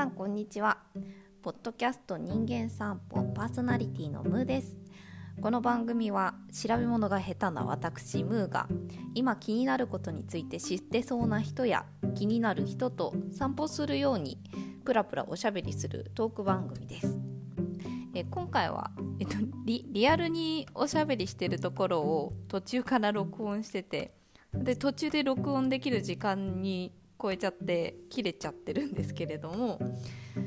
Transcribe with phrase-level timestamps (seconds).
[0.00, 0.78] さんこんにちは。
[1.42, 4.78] ポッドキャスト人間散歩パーソナリティのムーです。
[5.42, 8.66] この番組は調べ物が下手な私ムーが
[9.14, 14.38] 今気になることについて知ってそうな人や気になる人と散歩するように
[14.86, 17.18] プラプラおしゃべりするトーク番組です。
[18.14, 19.34] え今回は、えっと、
[19.66, 24.14] リリアルにおしゃべりしてるところを途中から録音してて
[24.54, 26.90] で途中で録音できる時間に
[27.20, 29.78] 超えちゃって切れちゃってるんですけれども、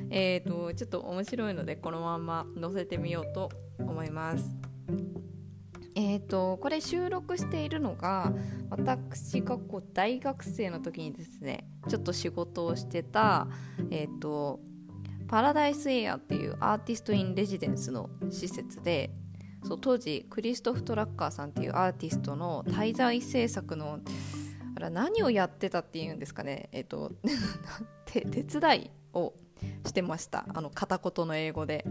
[0.09, 3.49] えーと、ちょっと面白いのでこのまま載せてみようと
[3.79, 4.55] 思います。
[5.95, 8.33] えーと、これ収録しているのが
[8.71, 13.47] 私がこう大学生の時にですねちょっと仕事をしてた、
[13.91, 14.59] えーと
[15.33, 19.09] パラダイスエアっていうアーティスト・イン・レジデンスの施設で
[19.63, 23.99] そう当時クリストフ・トラッカーさんっていうアーティストの滞在制作の
[24.83, 26.67] あら何をやってたっていうんですかね。
[26.73, 27.11] えっ、 と
[28.05, 29.33] 手伝いを
[29.85, 30.45] してました。
[30.53, 31.85] あの片言の英語で。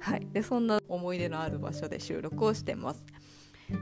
[0.00, 0.26] はい。
[0.32, 3.04] でそんな思い出のある場所で収録をしてます。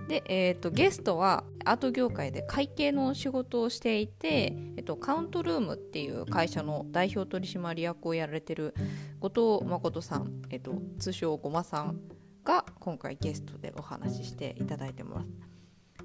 [0.09, 8.75] で、えーと、ゲストはアート業界で会計の仕事をしていて、えーと、カウントルームっていう会社の代表取締役をやられてる
[9.19, 12.01] 後藤誠さん、えーと通称ごまさん
[12.45, 15.52] が今回ゲストでお話ししていただいてます。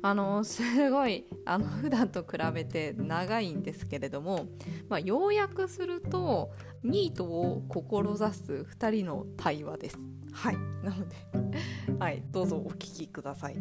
[0.02, 4.48] あのすごいあの普段と比べて長いんですけれども、
[4.90, 6.52] まあ、要約すると
[6.84, 9.98] ニートを志す2人の対話です。
[10.32, 11.16] はいなので、
[11.98, 13.58] はい、どうぞお聞きください。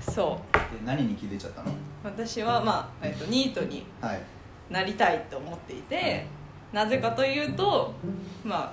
[0.00, 1.70] そう何に気づいちゃったの？
[2.02, 3.84] 私は、まあえっと、ニートに
[4.70, 6.26] なりたいと思っていて、
[6.72, 7.94] なぜかというと、
[8.44, 8.72] まあ、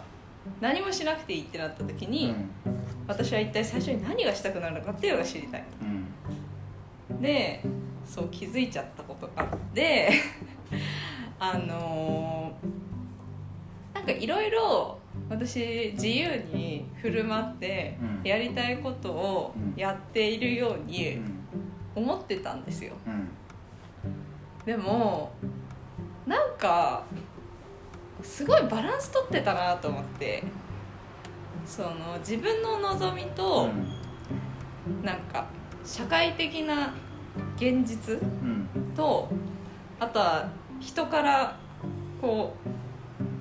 [0.59, 2.49] 何もしなくていいってなった時に、うん、
[3.07, 5.63] 私は一体最初に何がしたくなるのかっていうのが知りたい、
[7.09, 7.63] うん、で
[8.05, 10.09] そう気づいちゃったことがあって
[11.39, 14.99] あのー、なんかいろいろ
[15.29, 21.19] 私自由に振る舞ってやりたいことをやっているように
[21.95, 23.29] 思ってたんですよ、うん、
[24.65, 25.31] でも
[26.27, 27.03] なんか
[28.23, 30.43] すごいバランス取ってたなと思って。
[31.65, 33.71] その自分の望みと、
[34.87, 35.47] うん、なんか
[35.83, 36.93] 社会的な
[37.55, 38.19] 現実
[38.95, 39.39] と、うん、
[39.99, 41.57] あとは人から
[42.21, 42.53] こ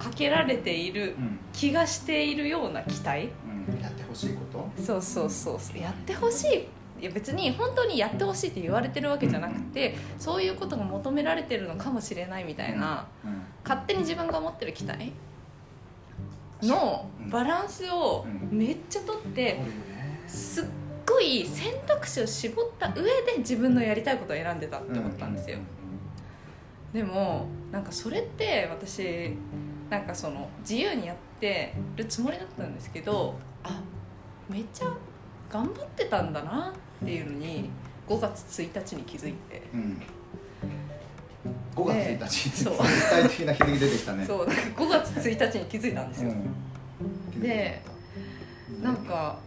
[0.01, 1.17] うかけられている
[1.53, 3.29] 気がしているような期待、
[3.69, 4.83] うん、やってほしいこと？
[4.83, 5.79] そうそうそう。
[5.79, 6.67] やってほしい
[7.01, 13.07] いや別に本当にやってほしいって言われてるわけじゃなくてそういうことが求められてるのかもしれないみたいな、
[13.63, 15.13] 勝手に自分が思ってる期待
[16.63, 19.61] のバランスをめっちゃとって
[20.27, 20.65] すっ
[21.07, 25.59] ごい選択肢を絞った上で自分のやりたいことを選んでたって思ったんですよ。
[26.93, 29.37] でもなんかそれって私
[29.91, 33.35] なんかその自由にやってるつもりだったんですけど
[33.65, 33.83] あ
[34.49, 34.87] めっちゃ
[35.51, 36.73] 頑張ってたんだな
[37.05, 37.69] っていうのに
[38.09, 40.03] 5月1日に気づいて、うん、
[41.77, 42.77] 5月1日そう。
[42.79, 44.25] 具体的な日付出てきたね。
[44.25, 47.83] そう5月1日に気づいたんですよ、うん、で
[48.83, 49.39] なんか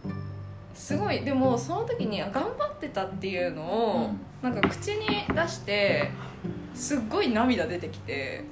[0.74, 4.10] すごいでもその時に頑張ってたっていうのを、
[4.42, 6.10] うん、なんか口に出して
[6.74, 8.44] すっごい涙出てきて。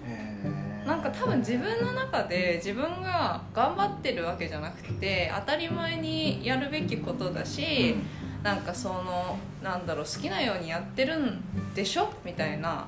[0.87, 11.43] なんか多分自分の中で自分が頑張ってるわけじゃなくて当たり前にやるべきことだし、うんなんかそのなんだろう好きなようにやってるん
[11.75, 12.09] でしょ？
[12.25, 12.87] みたいな。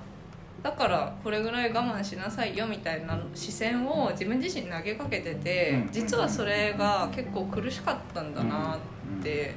[0.62, 9.54] だからこれぐらい我慢しなさいよみたいな視線を自分自身に投げかけてて実はそれが結構苦しかったんだなって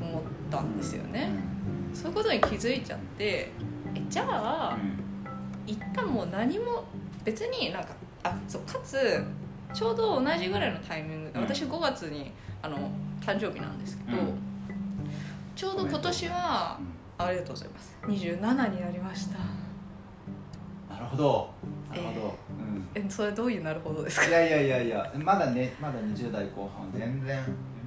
[0.00, 1.30] 思ったんですよね。
[1.94, 3.50] そういうことに気づいちゃって
[3.94, 4.78] えじゃあ
[5.66, 6.84] 一旦もう何も
[7.24, 7.90] 別になんか
[8.24, 9.24] あそうかつ
[9.72, 12.76] ちょうど同じぐらいのタイミングで私5月にあの
[13.24, 14.18] 誕生日なんですけど、
[15.54, 16.78] ちょうど今年は
[17.18, 17.96] ありがとうございます。
[18.06, 19.38] 27になりました。
[20.92, 21.50] なるほど。
[21.90, 22.34] なるほど、
[22.94, 24.26] えー、うん、えそれどういうなるほどですか？
[24.28, 27.44] いやいやいやいやまだねまだ20代後半全然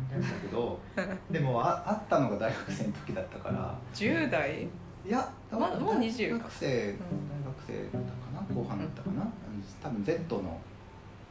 [0.10, 0.80] 全然だけど
[1.32, 3.76] でもああったのが大学生の時だったから。
[3.94, 4.64] 10代？
[5.06, 6.98] いやまだもう20大学生、大学
[7.68, 9.30] 生だったかな後半だったかな、うん、
[9.82, 10.60] 多分 Z の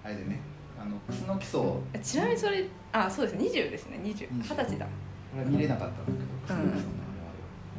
[0.02, 0.40] あれでね
[0.80, 1.60] あのクスの基礎
[2.02, 3.98] ちなみにそれあそうです20ですね。
[4.02, 4.54] 20二十。
[4.54, 4.86] 歳だ
[5.36, 6.72] これ見れなかったんだけど、うん、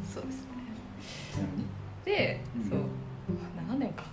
[0.05, 0.51] そうですね。
[2.05, 2.59] で、う。
[2.59, 2.79] ん、そう
[3.73, 4.03] 7年か。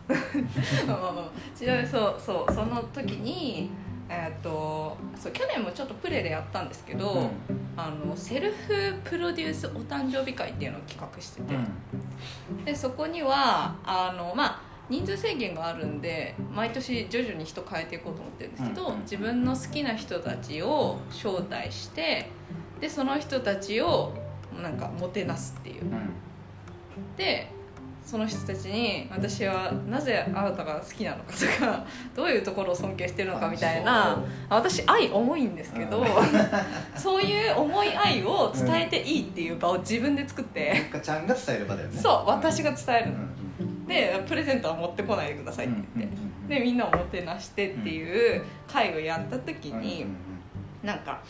[1.55, 3.71] ちなみにそう そうその時に
[4.09, 7.31] えー、っとそう去年もちょっとプレーでやったんですけど、うん、
[7.77, 11.55] あのセルフプロデュースお誕生日会っていうのを企画してて、
[12.65, 19.01] でそこにはあのまあ人数制限があるんで毎年徐々に人変えていこうと思ってるんですけど、うん。
[19.01, 22.29] 自分の好きな人たちを招待して
[22.81, 24.13] でその人たちを
[24.63, 25.87] なんかもてなすっていう。
[25.87, 25.93] うん。
[25.93, 26.11] うん
[27.17, 27.51] で
[28.05, 36.07] その人たちに私はなぜあなたが好きなのかとかどういうところを尊敬してるのかみたいな私愛重いんですけど、うん。
[36.95, 41.99] そういう重い愛を伝えていいっていう場を自分で作って、かちゃんが伝える場だよね。
[41.99, 43.17] そう私が伝えるの、
[43.61, 43.87] うん。
[43.87, 50.05] でプレゼントは持ってこないでくださいって言って、でみんなをもてなしてっていう会をやった時に、
[50.83, 51.23] なんか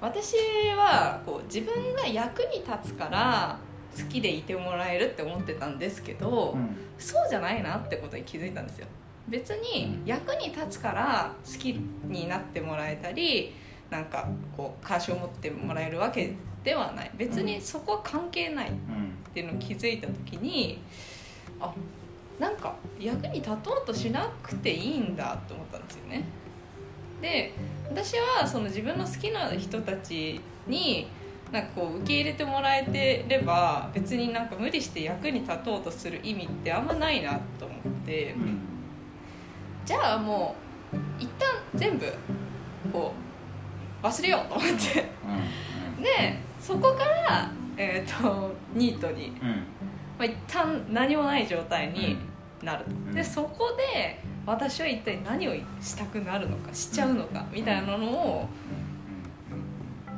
[0.00, 0.36] 私
[0.76, 3.58] はこう自分が役に立つから
[3.96, 6.60] 好きでいてもらえるって思ってたんですけど、うん。
[6.60, 8.86] うんそうじゃないなってことに気づいたんですよ。
[9.28, 11.74] 別に役に立つから好き
[12.08, 13.54] になってもらえたり
[13.88, 16.34] なんかこう関心を持ってもらえるわけ
[16.64, 17.10] ではない。
[17.16, 20.82] 別にそこは関係ないっうんていうのを気づいた時に
[21.60, 21.72] あ
[22.40, 26.24] なんか役に立とうとしなくていいんだと思ったんですよね
[27.20, 27.52] で
[27.90, 31.08] 私はその自分の好きな人たちに
[31.50, 38.32] なんかこう受け入れてもらえてれば別になんか無理して役に立とうとする意味ってあんまないなと思って。
[38.32, 38.68] うん
[39.88, 40.54] じゃあも
[40.92, 42.04] う一旦全部
[42.92, 43.14] こ
[44.02, 45.06] う忘れようと思って。
[46.02, 49.54] でそこから、えー、とニートに、うんうん。
[49.56, 49.62] ま
[50.18, 52.18] あ、一旦何もない状態に
[52.62, 53.14] なると、うん。
[53.14, 58.48] でそこで私は一体何をしたくなるのかしちゃうのかみたいなのを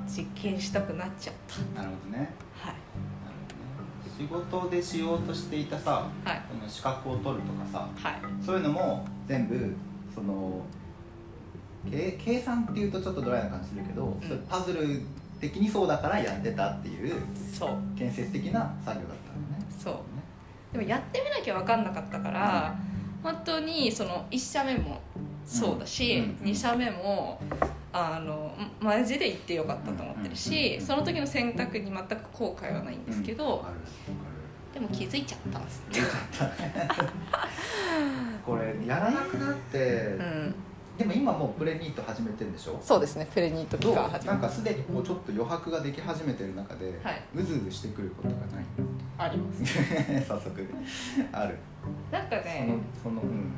[0.06, 1.80] 実験したくなっちゃった。
[1.80, 2.32] なるほどね。
[2.54, 2.74] はい。
[4.16, 6.42] 仕事でしようとしていたさはい。
[6.48, 8.20] この資格を取るとかさはい。
[8.40, 9.74] そういうのも全部
[10.14, 10.64] その
[11.90, 15.02] 計計算っていうとちょっとドライな感じするけど、それパズル
[15.40, 17.98] 的にそうだからやってたっていうそう。
[17.98, 19.66] 建設的な作業だったのね。
[19.76, 19.94] そう。
[20.72, 22.76] でもやってみなきゃ分かんなかったから、
[23.22, 25.00] 本当にその1社目も
[25.44, 27.40] そうだし、うん2社目も
[27.92, 33.64] あのマジで行ってよかったと思ってるし、うんその時の選択に全く後悔はないんですけど、
[34.72, 35.82] でも気づいちゃったんです
[38.46, 40.54] これやらなくなって、うん
[40.98, 42.78] でも今もうプレニート始めてるんでしょ？
[42.82, 47.22] そうですねプレニート期間始めなんかすでにこうちょっと余白ができ始めてる中で、はい。
[47.34, 48.64] うずうずしてくることがない？
[49.16, 49.64] あります。
[50.28, 50.66] 早速。
[51.32, 51.56] ある。
[52.12, 53.52] なんかそのねそのうん。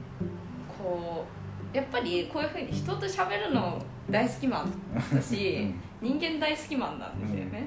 [0.79, 1.25] こ
[1.73, 4.73] うやっぱりこういうふうに人と喋るの大好きマン
[5.15, 7.65] だし、人間大好きマンなんですよね、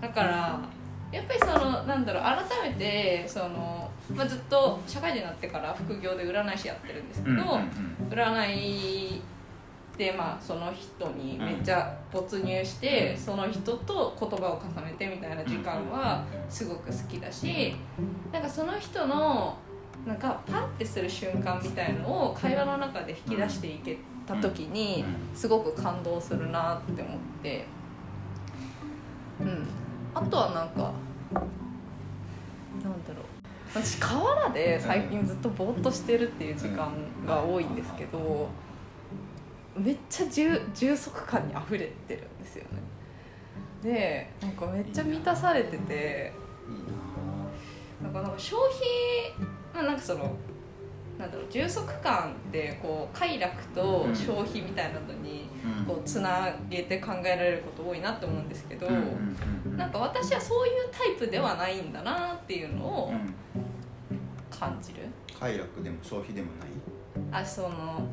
[0.00, 0.60] だから
[1.14, 7.36] やっぱりそのなんだろう改めてその、まあ、ずっと社会人になってから副業で占い師やってるんですけど、
[8.10, 9.22] 占い
[9.96, 13.16] で、まあ、その人にめっちゃ没入して、うん。
[13.16, 17.76] その人と言葉を重ねてみたいな時間はすごく好きだし
[18.32, 19.56] なんかその人の
[20.04, 23.96] なんかパッてする瞬間みたいのを会話の中で引き出していけ
[24.26, 27.64] た時にすごく感動するなって思って。
[29.40, 29.83] うん
[30.14, 30.92] あとはなんか
[32.82, 33.24] なんだろう。
[33.74, 36.92] 私河原で最近ずっとぼーっとしてるっていう時間
[37.26, 38.48] が多いんですけど
[39.76, 42.68] めっちゃ充充足感に溢れてるんですよね。
[43.82, 46.32] でなんかめっちゃ満たされてて
[48.02, 50.36] なんかなんか消費まあなんかその
[51.24, 55.48] なんだろう充足感ってこう快楽と消費みたいなのに
[55.86, 58.86] こうつなげて考えられること多いなって思うんですけど、
[59.76, 63.34] なんか私はそういうタイプではないんだなっていうのをうん。
[64.50, 65.00] 感じる、
[65.38, 67.42] 快楽でも消費でもない？
[67.42, 68.06] あその、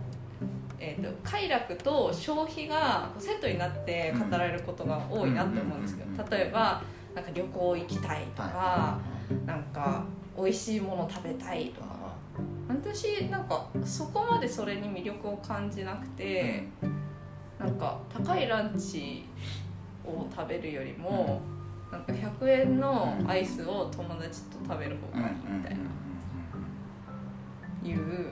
[0.79, 6.81] えー、と快楽と消費がセットになって語られることが多いなって思うんですけど例えば
[7.13, 8.99] なんか旅行行きたいとか、は
[9.45, 10.03] なんか
[10.35, 12.00] 美味しいもの食べたいとかあ
[12.67, 16.67] 私なんかそこまでそれに魅力を感じなくて、
[17.59, 19.25] なんか高いランチ
[20.05, 21.41] を食べるよりも、
[21.91, 25.79] なんか100円のアイスを友達と食べる方がいいみたいな、
[27.83, 28.31] いう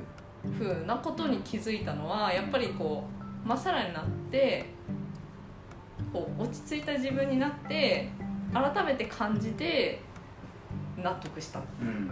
[0.58, 3.04] ふうなことに気づいたのはやっぱりこ
[3.46, 4.66] うまさらになって
[6.12, 8.10] こう落ち着いた自分になって
[8.54, 10.02] 改めて感じて
[10.98, 11.60] 納得した。
[11.60, 12.10] うん。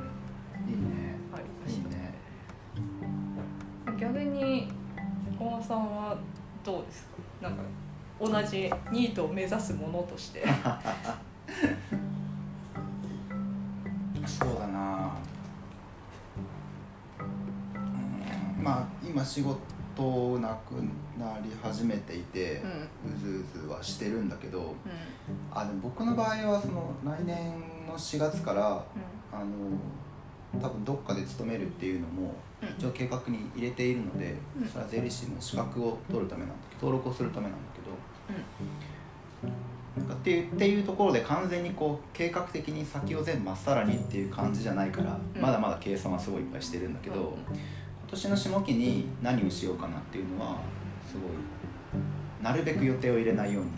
[5.67, 6.17] さんは
[6.63, 7.05] どうです
[7.41, 7.49] か？
[7.49, 7.63] なんか
[8.19, 10.45] 同じニートを目指すものとして。
[14.25, 15.11] そうだな。
[17.19, 19.59] うんまあ今仕事
[19.95, 20.73] となく
[21.19, 22.61] なり始めていて、
[23.05, 23.13] うん。
[23.13, 24.75] うずうずはしてるんだけどうん。
[25.51, 27.37] あでも僕の場合はその来年
[27.87, 28.83] の4月から
[29.31, 29.45] あの
[30.59, 32.69] 多分どっかで勤めるっていうのもうん。
[32.69, 34.67] 一応計画に入れているので、うん。
[34.67, 39.51] それは税理士の資格を取るためなんだけど登録をするためなんだけど
[39.97, 45.41] なんかっていうっていうところで完全にこう計画的に先を全部まっさらにっていう感じじゃないから、うん。
[45.41, 50.57] まだまだ計算はすごいいっぱいしてるんだけど、今年の下期に何をしようかなっていうのは
[51.07, 51.31] すごい
[52.43, 53.71] なるべく予定を入れないように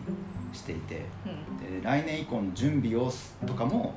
[0.53, 1.81] していてうん。
[1.81, 3.93] で来年以降の準備をすとかも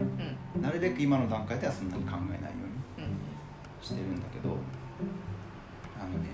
[0.57, 0.63] うん。
[0.63, 2.72] なるべく今の段階ではそんなに考えないようにうん
[3.83, 4.57] してるんだけど
[5.99, 6.31] あのね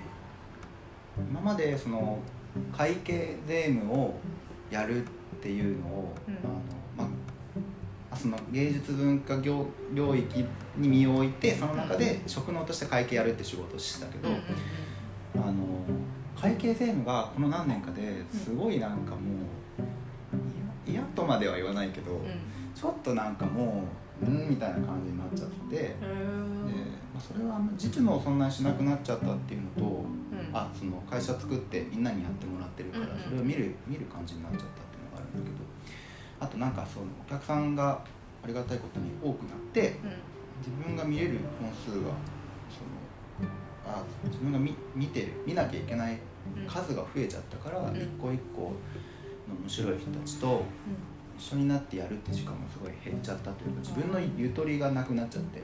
[1.30, 2.18] 今までその
[2.76, 4.14] 会計税務を
[4.70, 5.06] やるっ
[5.40, 6.34] ていうのを、うん。
[6.34, 7.08] あのま
[8.10, 10.44] あ、その芸術文化業領域
[10.76, 14.28] に身を置いてその中で職能として会計やるって仕事をしてたけど、
[15.36, 15.54] あの
[16.40, 22.20] 会計税務がこの何年かですごいなんかもう嫌嫌とまでは言わないけど、うん。
[22.74, 23.84] ちょっとなんかも
[24.22, 25.94] ううんみたいな感じになっちゃって。
[27.18, 30.50] まあ、それは実務をそんなにしなくなっちゃったっていうのと、うん。
[30.52, 35.64] あその会社作ってみんなにやってもらってるから、それを見る見る感じになっちゃったっていうのがあるんだけど
[36.38, 38.00] あとなんかそのお客さんが
[38.44, 39.98] ありがたいことに多くなって
[40.60, 42.14] 自分が見れる本数が
[42.70, 43.50] その
[43.84, 46.18] あ自分が見見てる見なきゃいけない
[46.68, 47.96] 数が増えちゃったから、うん。
[47.96, 48.72] 一個一個
[49.48, 50.62] の面白い人たちと
[51.36, 55.62] 一緒になってやるって時間もすごい減っちゃったというか自分のゆとりがなくなっちゃって。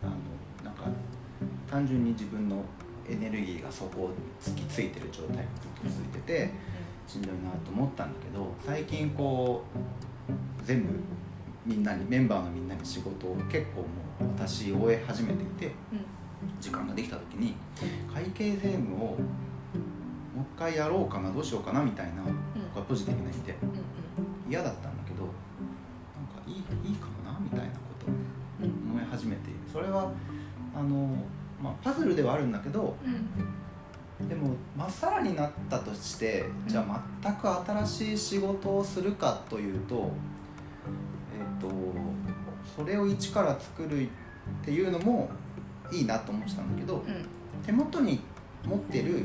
[0.00, 0.12] あの
[0.78, 0.90] か
[1.70, 2.64] 単純に自分の
[3.08, 5.42] エネルギーがそこを突きついてる状態が
[5.84, 6.50] ずっと続いてて
[7.06, 10.92] しんどいなと思ったんだけど最近こう全部
[11.64, 13.86] みんなにメンバーのみんなに仕事を結構も
[14.20, 15.72] う私終え始めていて
[16.60, 17.54] 時間ができた時に
[18.12, 22.22] 会計税務をもう一回やろうかなどうしようかなみたいな
[22.74, 23.54] 僕はポジティブな意味で
[24.48, 26.54] 嫌だったんだけどなんかいい
[26.90, 27.70] いいかもなみたいなこ
[28.04, 28.14] とを
[28.66, 29.58] 思い始めている。
[29.72, 30.12] それは
[30.78, 31.08] あの、
[31.62, 32.94] まあ、パズルではあるんだけど
[34.28, 37.48] でもまっさらになったとしてじゃあ全く
[37.86, 40.10] 新しい仕事をするかというと
[41.36, 41.68] えっ、と
[42.76, 44.08] それを一から作るっ
[44.64, 45.28] ていうのも
[45.92, 47.02] いいなと思ってたんだけど
[47.64, 48.20] 手元に
[48.64, 49.24] 持ってる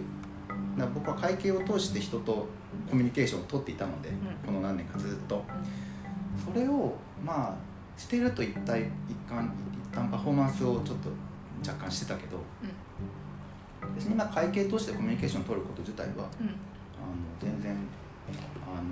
[0.78, 2.48] な僕は会計を通して人と
[2.90, 4.10] コミュニケーションを取っていたので、
[4.46, 5.44] この何年かずっと。
[6.44, 7.56] それをまあ
[7.98, 11.10] 捨てると一体一貫一旦パフォーマンスをちょっと
[11.66, 12.38] 若干してたけど
[13.96, 16.28] 別に今会計通してコミュニケーションを取ること自体はあの
[17.40, 17.76] 全然
[18.66, 18.84] あの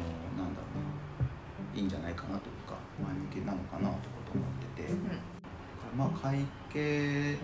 [0.43, 3.95] なんだろうないいんじゃないかなというか前向きなのかなと
[4.33, 5.41] 思ってて。
[5.97, 6.39] まあ会
[6.71, 7.35] 計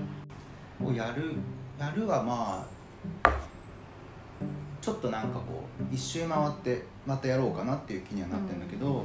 [0.84, 1.36] をやる
[1.78, 2.66] やるはま
[3.24, 3.30] あ
[4.82, 9.04] ちょっとなんかこう一周回ってまたやろうかなっていう気にはなってるんだけど、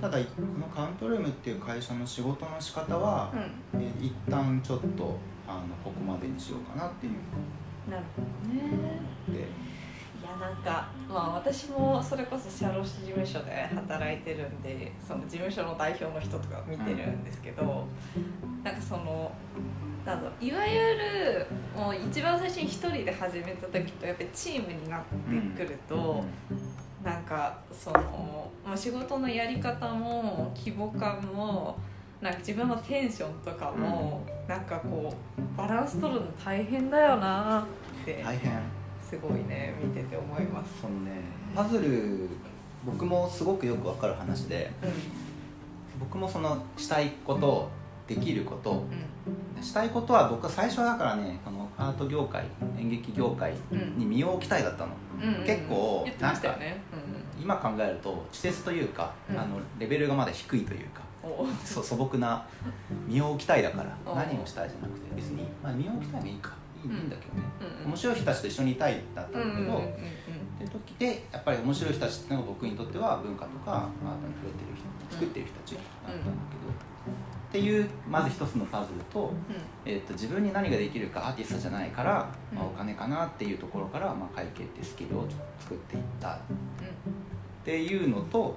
[0.00, 0.24] ただこ
[0.60, 3.32] のカウントルームっていう会社の仕事の仕方は、
[3.74, 7.12] えー一旦ちょっとあのここまでにしようかなっていう。
[7.90, 9.00] なるほどね。
[9.28, 9.38] で。
[9.38, 9.42] い
[10.24, 17.86] やなんかまあ私もそれこそ社労士事務所で働いてるんでその事務所の代表の人とか見てるんですけど、
[18.64, 19.32] なんかその
[20.04, 26.24] なんいわゆるもう一番最初に一人で始めた時とやっぱりチームになってくると、
[27.06, 31.78] なんかその、まあ、仕事のやり方も規模感も
[32.20, 38.60] なんか自分のテンションとかも、なんかこうバランス取るの大変だよなって大変。
[39.08, 40.80] すごいね見てて思います。
[40.80, 41.20] そのね。
[41.54, 42.28] パズル
[42.84, 44.70] 僕もすごくよくわかる話で
[46.00, 47.70] 僕もそのしたいこと
[48.06, 48.84] できること。
[49.60, 52.44] したいことは僕は最初だからねこのアート業界
[52.78, 53.54] 演劇業界
[53.96, 55.46] に身を置きたいだったの、うんうんうん。
[55.46, 56.80] 結構言ってましたよね。
[57.40, 59.38] 今考えると稚拙というか、うん。
[59.38, 61.02] あのレベルがまだ低いというか
[61.64, 62.46] 素朴な
[63.08, 64.14] 身を置きたいだからお。
[64.14, 66.52] 何をしたいじゃなくて別に、まあ、身を置きたいのいいか
[66.84, 67.42] いい,、うんん、だけどね。
[67.84, 69.86] うん面白い人たちと一緒にいたいだったんだけど、うんうんうんうん。
[69.86, 69.88] っ
[70.60, 76.30] て時でやっぱり面白い人たちっていうのが僕にとっては文化とかアートに触れてる人作ってる人たちだったんだけど、
[77.56, 79.32] っていうまず一つのパズルと,、
[79.86, 85.26] えー、と自分に何ができるかアーティストじゃないから、まあ、お金かなっていうところから、まあ、会計ってスキルを
[85.58, 86.34] 作っていった。
[86.34, 86.38] っ
[87.64, 88.56] ていうのと、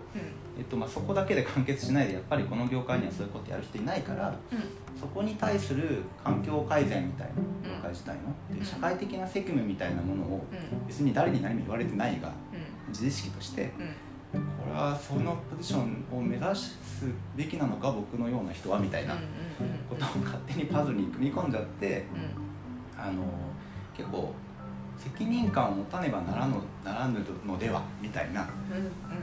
[0.56, 4.36] えっとまあ、そこだけで完結しないでやっぱりこの業界にはそういうことやる人いないから
[5.00, 7.34] そこに対する環境改善みたいな
[7.76, 8.16] 業界自体
[8.52, 10.46] ので社会的な責務みたいなものを
[10.88, 12.32] 別に誰に何も言われてないが
[12.90, 13.82] 自意識としてこ
[14.38, 14.40] れ
[14.74, 16.78] はそのポジションを目指す
[17.36, 19.16] べきなのか僕のような人はみたいな
[19.90, 22.06] ことを勝手にパズルに組み込んじゃって
[22.98, 23.24] あの
[23.96, 24.34] 結構
[24.98, 28.48] 責任感を持たねばならぬならぬのではみたいな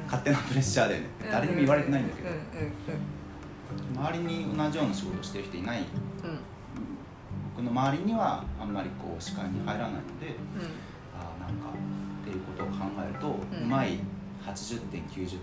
[0.07, 1.07] 勝手なプレッシャーでね。
[1.31, 2.29] 誰にも言われてないんだけど。
[3.95, 5.81] 周りに同じような仕事してる人いない。
[5.81, 5.87] うん。
[7.55, 10.35] 僕の周りにはあんまりこう視界に入らないのでうん。
[11.19, 11.69] ああなんか
[12.23, 13.99] っていうことを考えると、ううんまい
[14.47, 15.39] 80点90点をね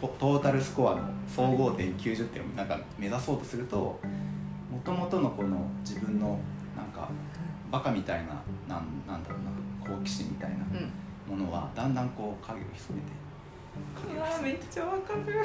[0.00, 3.76] トトータルスコアの総合点90点をなんか目指そうとすると
[4.70, 6.38] もともとのこの自分の
[6.76, 7.08] なんか
[7.70, 10.90] バカみたいななんなんだろうな好奇心みたいなうん。
[11.26, 13.12] ものはだんだんこう影を潜めて
[13.94, 15.22] 影を潜めめってちゃわかる。
[15.24, 15.44] 影を潜め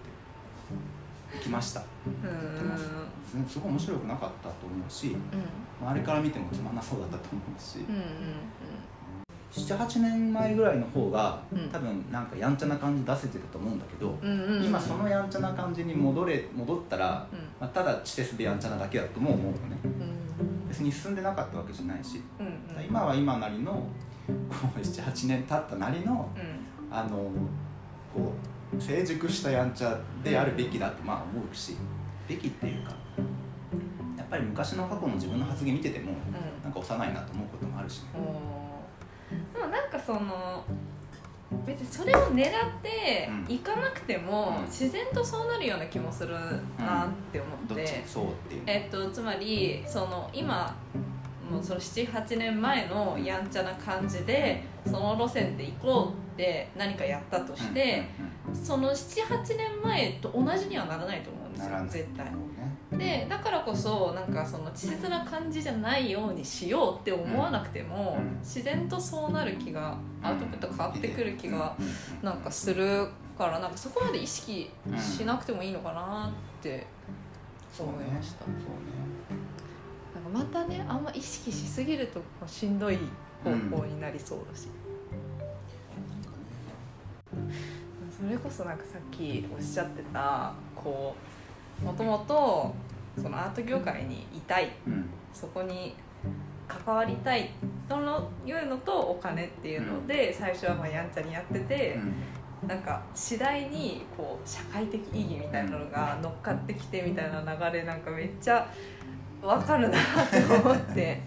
[0.00, 1.36] て。
[1.36, 1.80] いきました。
[2.06, 3.46] うん。
[3.46, 3.54] す。
[3.54, 5.86] すごい面白くなかったと思うしうん。
[5.88, 8.02] 周りから見てもつまんなそうだったと思うし、うんうん
[9.60, 11.68] 78年前ぐらいの方が、うん。
[11.70, 14.64] 多分なんかやんちゃな感じ出せてたと思うんだけど、うんうんうん。
[14.64, 17.38] 今そのやんちゃな感じに戻れ戻ったら、うん。
[17.60, 19.78] まあ、ただ稚拙でやんちゃなだけだとも思うのね。
[19.84, 19.88] う
[20.44, 20.68] ん。
[20.68, 22.84] 別に進んでなかったわけじゃないし、うんうん。
[22.84, 23.84] 今は今なりのこ
[24.76, 26.94] う78年経ったなりのうん。
[26.94, 27.16] あの
[28.14, 28.32] こ
[28.76, 31.76] う成熟したやんちゃであるべきだとまあ思うし。
[32.28, 32.90] べきっていうか
[34.18, 36.62] やっぱり昔の過去の自分の発言見ててもうん。
[36.62, 38.06] なんか幼いなと思うこともあるしね。
[39.52, 40.64] でもなんかその
[41.64, 42.50] 別にそれを狙っ
[42.82, 43.54] てうん。
[43.54, 44.64] いかなくても、うん。
[44.66, 46.34] 自然とそうなるような気もする
[46.78, 48.62] なって思どっちって、そうっていう。
[48.66, 50.74] えっとつまりその今
[51.50, 58.04] もうその78年前のやんちゃな感じでその路線で行こうって何かやったとして、
[58.52, 62.26] その78年前と同じにはならないと思うんですよ絶対
[62.98, 68.38] でだからこそなんかその稚拙な感じじゃないようにしようって思わなくても、うん。
[68.40, 71.84] 自然とそうなる気がアウトプット変わってくる気がうん。
[71.84, 71.90] うん。
[71.90, 76.86] うんなんかするからなんかそこまで意識しなくてもいいのかなって
[77.78, 78.46] 思いました、
[80.32, 82.98] またねあんま意識しすぎるとしんどい
[83.44, 84.68] 方向になりそうだし、
[88.18, 91.14] それこそなんかさっきおっしゃってたこ
[91.82, 92.74] うもともと
[93.20, 94.72] そのアート業界にいたい。
[94.86, 95.06] うん。
[95.32, 95.94] そこに
[96.66, 97.50] 関わりたい
[97.88, 101.98] とのいうのとお金っていうので、最初はまあやんちゃにやってて、
[102.66, 108.66] なんか次第にこう社会的意義みたいなのが乗っかってきてみたいな流れなんかめっちゃ
[109.42, 111.20] わかるなって思って。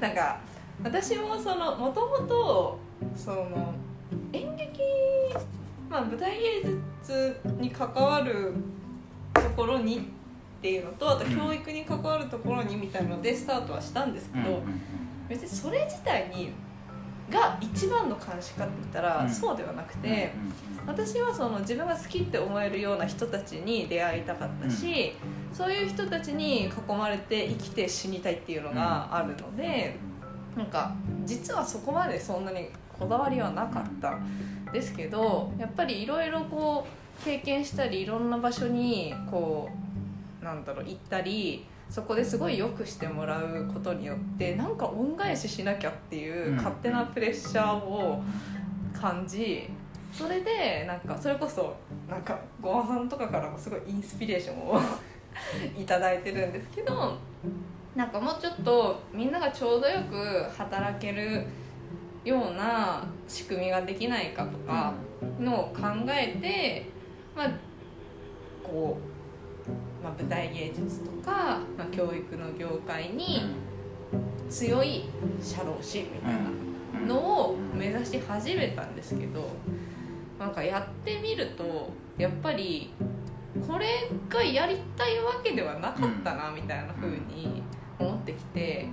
[0.00, 0.40] なんか
[0.82, 2.78] 私もそのもともと
[3.14, 3.74] その
[4.32, 4.80] 演劇、
[5.88, 6.62] まあ、舞台芸
[7.02, 8.54] 術に関わる
[9.34, 10.10] ところに
[10.62, 14.62] っていうのとあと教育に関わるところにみたいなのでスタートはしたんですけど、
[15.28, 16.52] 別にそれ自体に
[17.30, 19.30] が一番の監視かって言ったら、うん。
[19.30, 20.30] そうではなくて。
[20.84, 25.12] 私はその自分が好きって思えるような人たちに出会いたかったし、
[25.52, 29.96] そういう人たちに囲まれて生きて死にたいっていうのがあるので、
[30.56, 30.92] なんか
[31.24, 34.18] 実はそこまでそんなにこだわりはなかった
[34.72, 36.86] ですけどやっぱりいろいろこ
[37.20, 39.91] う経験したりいろんな場所にこう
[40.42, 48.22] なんだろう行ったりそこですごい良くしてもらうことによってなんか恩返ししなきゃっていう勝手なプレッシャーを
[48.98, 49.68] 感じ
[50.12, 51.74] それでなんかそれこそ
[52.08, 54.80] なんかごまさんとかからもすごいインスピレーションを
[55.78, 57.16] いただいてるんですけど
[57.94, 61.44] なんかもうちょっとみんながちょうどよく働ける
[62.24, 64.94] ような仕組みができないかとか
[65.40, 66.86] のを考えて、
[67.36, 67.50] まあ
[68.62, 69.11] こう、
[70.02, 73.54] まあ、舞台芸術とか、まあ、教育の業界に
[74.50, 75.04] 強い
[75.40, 79.48] 社労士みたいなのを目指し始めたんですけど
[80.38, 82.92] なんかやってみるとやっぱり
[83.66, 87.62] これがやりたいわけではなかったなみたいな風に
[87.98, 88.88] 思ってきて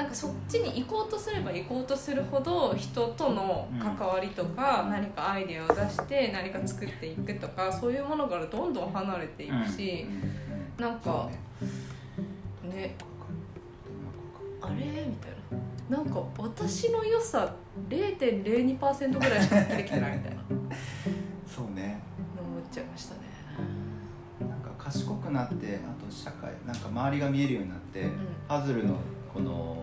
[0.00, 10.06] なんかそっちに行こうとすれば行こうとするほど人との関わりとか何かアイデアを出して何か作っていくとかそういうものからどんどん離れていくし
[10.78, 11.28] なんか
[12.64, 12.96] ね。
[14.62, 14.74] あれ？
[15.06, 15.32] みたい
[15.90, 15.98] な。
[15.98, 17.54] なんか私の良さ
[17.90, 20.42] 0.02%ぐらいしか発揮できてないみたいな。
[21.46, 22.00] そうね。
[22.38, 23.20] 思っちゃいましたね。
[24.40, 28.12] なんか賢くなってあと社会なんか周りが見えるようになって、ん。
[28.48, 28.96] パズルの
[29.32, 29.76] この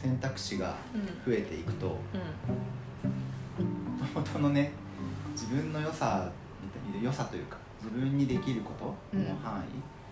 [0.00, 1.32] 選択肢がうん。
[1.32, 3.66] 増えていくとうん。
[4.14, 4.72] 元々のね
[5.32, 6.30] 自分の良さ
[7.02, 8.70] 良さというか自分にできるこ
[9.12, 9.62] との範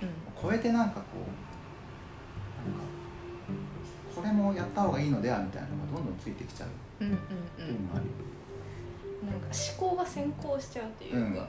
[0.01, 0.09] 囲うん。
[0.09, 2.85] を超えてなんかこうなんか
[4.14, 6.68] これもやった方がいいのではみたいなのがどんどんついてきちゃう
[7.05, 7.18] うんうんっ
[7.57, 8.11] ていうのもあるよ。
[8.12, 8.29] ね
[9.31, 9.46] なんか
[9.79, 11.48] 思考が先行しちゃうっていうか、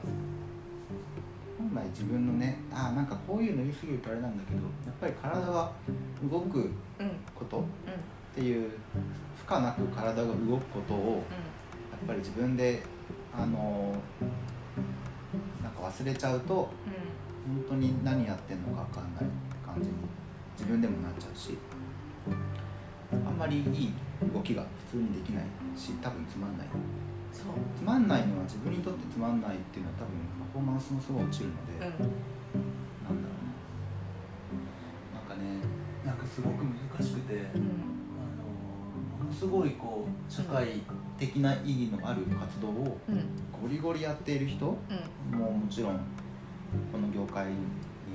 [1.60, 5.70] 本来自分のねああなんかこういうの言い過ぎるとあれなんだけどやっぱり体が
[6.30, 6.62] 動くう
[7.04, 7.10] ん。
[7.34, 7.62] ことっ
[8.34, 8.70] ていう
[9.46, 11.22] 負荷なく体が動くことを
[11.90, 12.82] やっぱり自分で
[13.36, 13.92] あの
[15.62, 16.70] なんか忘れちゃうと本
[17.68, 19.24] 当に何やってんのか分かんない
[19.66, 19.94] 感じに
[20.56, 21.56] 自分でもなっちゃうし
[23.12, 23.92] あんまりいい
[24.32, 25.44] 動きが普通にできない
[25.76, 26.66] し多分つまんない。
[27.32, 31.80] つまんないのは自分にとってつまんないっていうのは多分パフォーマンスもすごい落ちるので、うん。
[31.80, 32.08] なんだろ
[33.10, 33.40] う
[35.14, 35.20] な。
[35.20, 35.62] なんかね
[36.04, 37.40] なんかすごく難しくて、うん。
[37.40, 40.82] あのものすごいこう社会
[41.18, 43.16] 的な意義のある活動をうん。
[43.62, 44.78] ゴリゴリやっている人も
[45.32, 45.38] うん。
[45.38, 46.00] もちろん
[46.92, 47.52] この業界に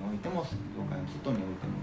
[0.09, 1.73] おいても業界の外においても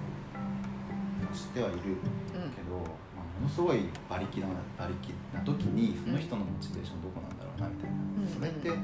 [1.32, 2.76] 知ってはいるけど、
[3.16, 8.28] まあ、ものすごい馬力な馬力な時にその人のモチベーションどこなんだろうなみたいな、うん。
[8.28, 8.74] それって一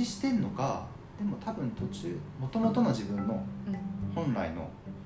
[0.00, 0.86] 致してんのか
[1.18, 3.76] でも多分途中もともとの自分のうん。
[4.14, 4.62] 本来の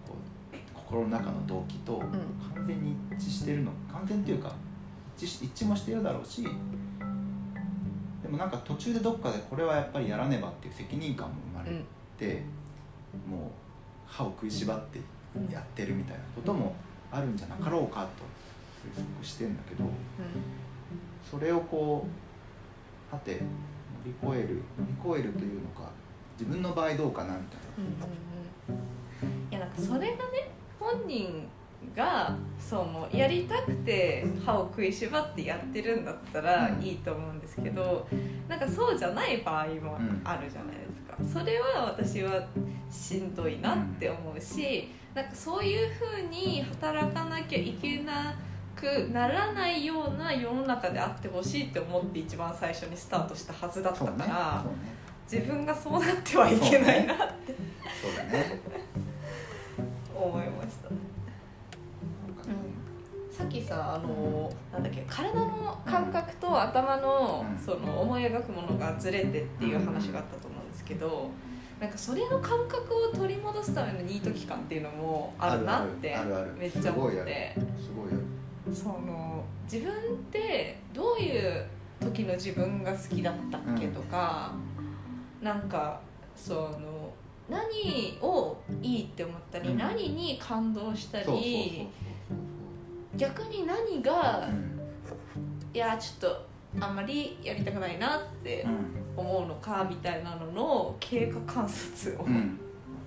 [0.07, 0.14] こ
[0.53, 2.01] う心の中の動機とん。
[2.55, 4.53] 完全に一致してるの完全っていうか
[5.16, 11.85] 一致し一致もしてるだろうしでもなんか途中でどっかでこれはやっぱりやらねばっていう責任感も生まれうん
[12.18, 12.42] て、
[13.29, 13.51] もう
[14.07, 15.01] 歯を食いしばって
[15.53, 16.75] やってるみたいなことも
[17.12, 18.25] あるんじゃなかろうかと
[18.88, 19.85] 推測してんだけど
[21.31, 22.07] それをこ
[23.11, 23.38] うはて乗
[24.07, 25.90] り越える乗り越えるというのか
[26.38, 29.51] 自分の場合どうかなみたいうんうんうん。
[29.51, 31.49] いやなんかそれがね本人
[31.95, 36.83] がそのやりたくて歯を食いしばってやってるんだったらうん。
[36.83, 38.07] いいと思うんですけど
[38.49, 42.47] なんかそうじゃない場合もあるじゃないですか、それは私は
[42.90, 48.35] しんどいなって思うし、なんかそういうふうに働かなきゃいけな
[48.77, 54.97] くならないような世の中であってほしいって思って一番最初にスタートしたはずだったから、そうね。
[55.31, 57.55] 自分がそうなってはいけないなって
[58.01, 58.61] そうだね。
[60.15, 60.91] 思いました。
[60.91, 60.99] なん。
[63.31, 67.59] さっきさあのなんだっけ体の感覚と頭のうん。
[67.59, 71.29] その思い描くものがずれてっていう話があったと思うんですけど
[71.81, 71.91] なん。
[71.91, 76.17] かそれの感覚を取り戻すためのニート期間っていうのもあるなって
[76.59, 78.23] めっちゃ思っすごいあるてすごいある
[78.74, 79.96] その自分っ
[80.31, 81.66] てどういう
[82.00, 84.52] 時の自分が好きだったっけとか、
[85.40, 86.00] なんか
[86.35, 87.12] その
[87.48, 89.79] 何をいいって思ったり、うん。
[89.79, 91.88] 何に感動したり
[93.16, 94.81] 逆に何がうん。
[95.72, 96.46] いやちょっと
[96.81, 99.07] あんまりやりたくないなってうん。
[99.16, 102.59] 思うのかみたいなのの経過観察をうん。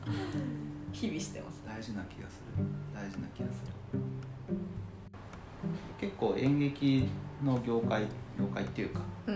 [0.92, 1.62] 日々してます。
[1.68, 2.66] 大事な気がする。
[2.94, 3.79] 大事な気がする
[6.00, 7.08] 結構演劇
[7.44, 8.04] の業界
[8.40, 9.36] 業界っていうかうん。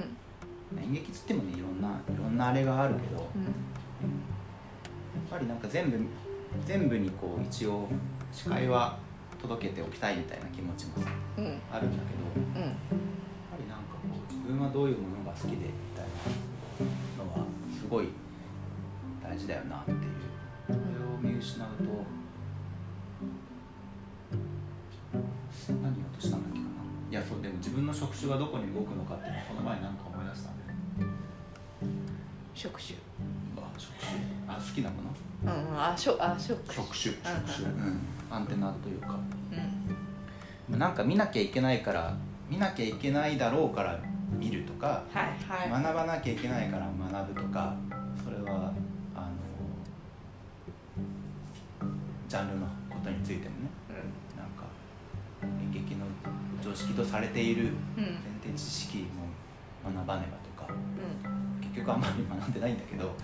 [0.82, 3.28] 演劇つってもねいろんないろんなあれがあるけど、やっ
[5.30, 6.00] ぱりなんか全部
[6.66, 7.88] 全部にこう一応
[8.32, 8.98] 視界は
[9.40, 11.62] 届けておきたいみたいな気持ちもさうん。
[11.72, 15.62] あるんだけどやっうんぱりなんかこう自分はどういうものが好きでみ
[15.96, 16.06] たい
[17.20, 17.46] なのは
[17.80, 18.08] すごい
[19.22, 20.00] 大事だよなっていう。
[20.68, 21.84] これを見失うと
[25.82, 26.70] 何を落としたんだっけかな。
[27.10, 31.10] いやそうでも自分の職種がどこに動くのかっていうのをこの前なんか思い出したんだよ。
[32.54, 32.98] 職種。
[33.58, 34.12] あ職種。
[34.48, 35.10] あ好きなもの？
[35.44, 36.76] うんうんあしょあ職種。
[36.76, 39.16] 職種うん職種、うん、アンテナというか。
[40.70, 40.80] うん。
[40.80, 42.16] なんか見なきゃいけないから
[42.50, 44.00] 見なきゃいけないだろうから
[44.40, 45.84] 見るとかはいはい。
[45.84, 47.76] 学ばなきゃいけないから学ぶとか
[48.24, 48.72] それは
[49.16, 49.28] あの
[52.28, 53.56] ジャンルのことについても
[56.64, 58.06] 常識とされている前
[58.42, 59.06] 提知識も
[59.94, 61.60] 学ばねばとかうん。
[61.62, 63.12] 結局あんまり学んでないんだけど、うん。
[63.12, 63.16] そ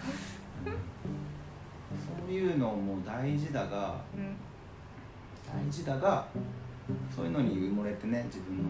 [2.28, 4.36] ういうのも大事だがうん。
[5.48, 6.28] 大事だが
[7.16, 8.64] そういうのに埋もれてね自分の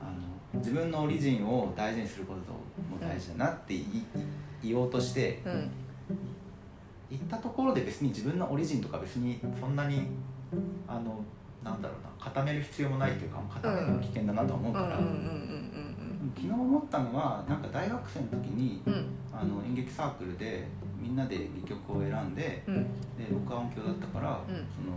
[0.00, 2.58] あの自分のオリジンを大事にすることも
[3.00, 3.74] 大事だなって
[4.62, 5.70] 言おうとしてうん。
[7.10, 10.06] 言ったところで別に自分のオリジンとか別にそんなに
[10.88, 11.20] あの
[11.64, 14.98] なんだろうな固める必要もないというか固めるのは危険だなとは思うから、
[16.36, 18.92] 昨日思ったのはなんか大学生の時にうん。
[18.92, 20.64] うんあの演劇サークルで
[20.96, 22.84] みんなで戯曲を選んでうん。
[23.18, 24.54] で僕は音響だったから、うん。
[24.70, 24.94] その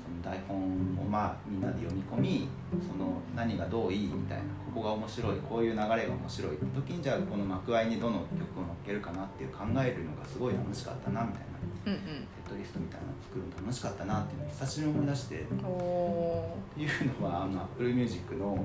[0.00, 2.48] その台本をまあみんなで読み込み
[2.80, 11.46] その何がどういいみたいなここが面白いこういう流れが面白いって時にじゃあこの幕間にどの曲を乗っけるかなっていう考えるのがすごい楽しかったなみたいな
[11.86, 15.40] うんテトリストみたいなのを作るの楽しかったなっていうのを久しぶりに思い出して。
[15.40, 18.58] っうんおていうのはあの Apple Music の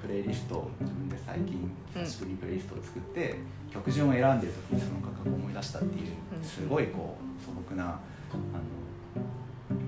[0.00, 3.36] プレイリストを自分で最近うん久しぶりにプレイリストを作って、
[3.72, 6.42] 曲順を選んでる時にその価格を思い出したっていううん。
[6.42, 7.94] すごいこう素朴なあの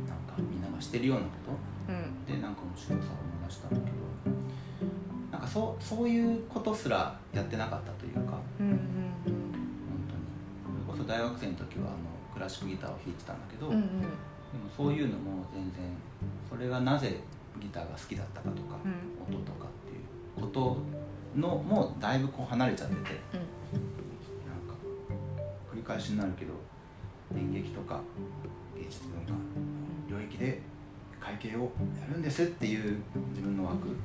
[0.06, 1.30] なんかみんながしてるようなこ
[1.88, 1.92] と。
[1.92, 2.24] うん。
[2.24, 3.94] でなんか面白さを思い出したんだけど。
[5.32, 8.38] なんかそうそういうことすらやってなかったというか。
[8.60, 8.74] うんうん。
[8.74, 8.78] 本
[9.26, 9.30] 当
[10.14, 10.20] に。
[10.86, 14.00] それこそ大学生の時はあのクラシックギターを弾いてたんだけど、うんうん。
[14.00, 14.10] でも
[14.76, 15.82] そういうのも全然
[16.50, 17.20] それがなぜ
[17.60, 19.34] ギターが好きだったかとか、うん。
[19.36, 20.76] 音とかっていうこと
[21.38, 23.14] のもだいぶこう離れちゃっててなんか
[25.72, 26.52] 繰り返しになるけど
[27.36, 28.00] 演劇とか
[28.76, 29.38] 芸術文化の
[30.08, 30.60] 領域で
[31.20, 33.96] 会計をやるんですっていう自分の枠うん。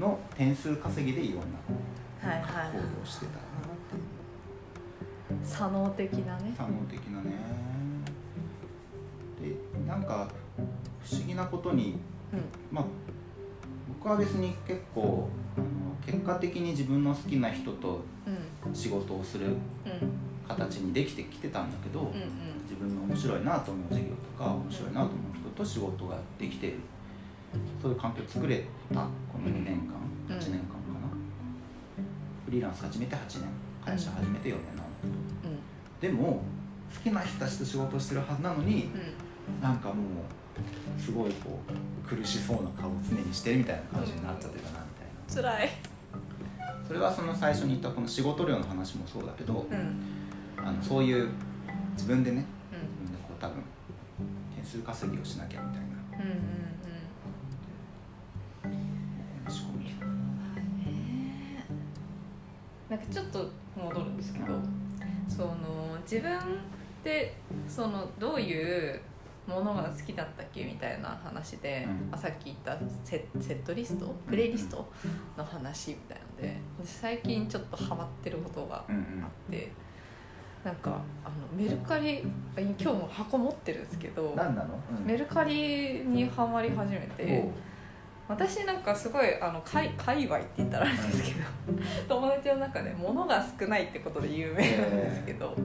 [0.00, 3.32] の点数稼ぎでいろんなはいはい行動をしてた。
[3.67, 3.67] な
[5.44, 7.36] 左脳的なね左脳的なね。
[9.40, 9.54] で
[9.86, 10.28] なんか
[11.04, 11.98] 不思議なことに
[12.32, 12.40] うん。
[12.70, 12.84] まあ
[13.88, 15.66] 僕は別に結構あの
[16.04, 18.00] 結果的に自分の好きな人と
[18.66, 18.74] うん。
[18.74, 19.54] 仕事をするうん。
[20.46, 22.12] 形にできてきてたんだけど、うんうん。
[22.62, 26.76] 自分の面白いなと思う事業とか面白いなと思う人と仕事ができている。
[27.80, 29.94] そういう環境を作れたこの2年間
[30.28, 30.36] うん。
[30.36, 31.08] 8年間かな、
[32.44, 33.48] フリーランス始めて8年
[33.84, 34.62] 会社始めて4年
[36.00, 36.42] でも
[36.94, 39.62] 好きな人たちと仕事をしてるはずなのにうん。
[39.62, 44.86] なんかもうすごいこう苦しそうな顔を常にしてるみたいな感じになっちゃってたなみ
[45.34, 45.58] たいな。
[45.58, 45.70] 辛い。
[46.86, 50.64] それはその最初に言ったこの仕事量の話もそうだけど、うん。
[50.64, 51.28] あのそういう
[51.94, 52.80] 自分でねうん。
[52.80, 53.62] 自分でこう多分
[54.54, 55.86] 点数稼ぎをしなきゃみたいな。
[56.24, 56.68] うんうん
[59.50, 59.94] 仕込み。
[62.90, 64.46] なんかちょっと戻るんですけど
[65.28, 66.38] その自分
[67.04, 67.36] で
[67.68, 69.00] そのどういう
[69.48, 72.14] ものが好きだったっけみたいな話で、うん。
[72.14, 74.86] あさっき言ったセセットリストプレイリスト
[75.36, 79.72] の話みたいので私最近ちょっとハマってることがあって
[80.64, 82.22] なんかあのメルカリ
[82.56, 85.06] あ今日も箱持ってるんですけど何なの、うん。
[85.06, 87.48] メルカリにはまり始めて
[88.28, 91.46] 私なんかすごいあの界界隈って言ったらあれですけど
[92.08, 95.56] 友達の中で物が少ないってことで有名なんですけど、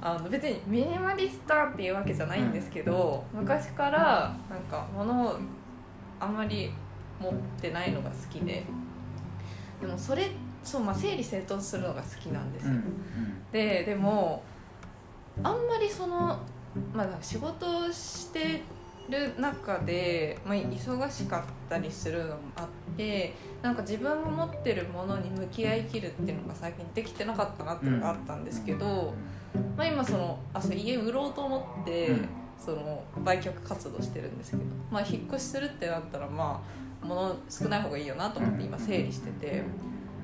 [0.00, 5.36] あの別にミニマリストっていうわけじゃないんですけど、昔からなんか物を
[6.18, 6.72] あんまり
[7.20, 8.64] 持ってないのが好きで
[9.80, 10.30] でもそれ
[10.62, 12.82] そう、まあ、整理整頓するのが好きなんですよ、うん
[13.52, 14.42] ででも
[15.42, 16.38] あんまりその、
[16.92, 18.62] まあ、仕事をして
[19.10, 29.14] る中で、まあ、忙しかったりするのもあってなんか自分が持ってるものに向き合いきるっていうのが最近できてなかったなっていうのがあったんですけど、
[29.76, 36.60] まあ、今そのあそう家売ろうと思って、うんその売却活動してるんですけど、まあ、引っ越しするってなったらま
[37.02, 39.62] あ物少ない方がいいよなと思って今整理してて。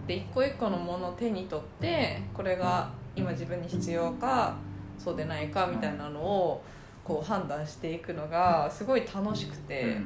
[0.07, 4.57] で一個一個のものを手に取ってこれが今自分に必要か
[4.99, 6.63] そうでないかみたいなのを
[7.05, 9.99] こう判断していくのがすごい楽しくて、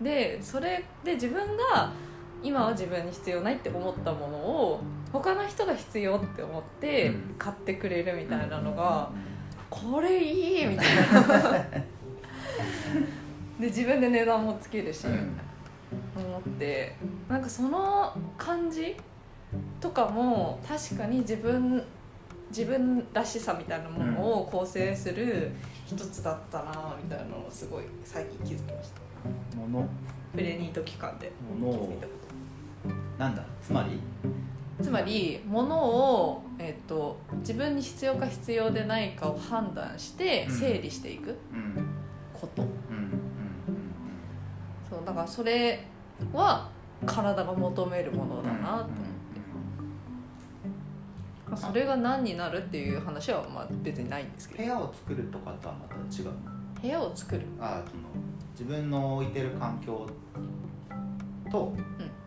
[0.00, 1.92] でそれで自分が
[2.42, 4.80] 今は自分に必要ないって思ったものを
[5.12, 7.34] 他の人が必要って思ってうん。
[7.38, 9.10] 買ってくれるみたいなのが、
[9.70, 11.64] これいいみたいな。
[13.58, 15.40] で自分で値段もつけるし、うん。
[16.16, 16.94] 思って
[17.28, 18.94] なんかその感じ
[19.80, 21.82] とかも確かに自分
[22.50, 25.52] 自分らしさみたいなものを構成する
[25.90, 29.00] 一つだったなみたいなのをすごい最近気づきました。
[29.58, 29.88] 物。
[30.34, 31.32] プレニート期間で。
[31.38, 31.88] 気物を。
[31.88, 32.12] づいたこ
[33.18, 33.42] なんだ？
[33.62, 33.98] つまり？
[34.76, 40.58] とつまり物を、えっと自分に必要か必要でないかを判断してうん。
[40.58, 41.30] 整理していく。
[41.30, 41.86] うん。
[42.34, 42.62] こと、
[44.90, 45.86] そうだからそれ
[46.32, 46.70] は
[47.06, 49.17] 体が求めるものだなと思って。
[51.50, 54.62] まあ、それが何になるっていう話はまあ別にないんですけど。
[54.64, 56.32] 部屋を作るとかとはまた違うの？
[56.80, 57.42] 部屋を作る。
[57.60, 58.02] あその
[58.52, 60.06] 自分の置いてる環境
[61.50, 61.72] と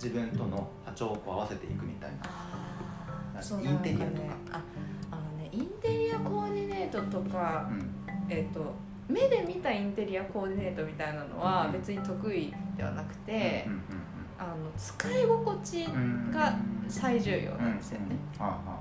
[0.02, 2.18] 自分との波長を合わせていくみたいな。
[2.24, 4.38] あそうインテリアとか。
[4.52, 4.62] あ
[5.12, 7.92] あのねインテリアコーディネートとか、うん。
[8.30, 8.74] えっ、と
[9.10, 13.82] 目で見たインテリアコーディネートみたいなのはうん別に得意ではなくて、うん
[14.40, 15.98] あの使い心地うんう
[16.30, 16.58] んが
[16.88, 18.06] 最重要なんですよね、
[18.40, 18.81] うんはあはあは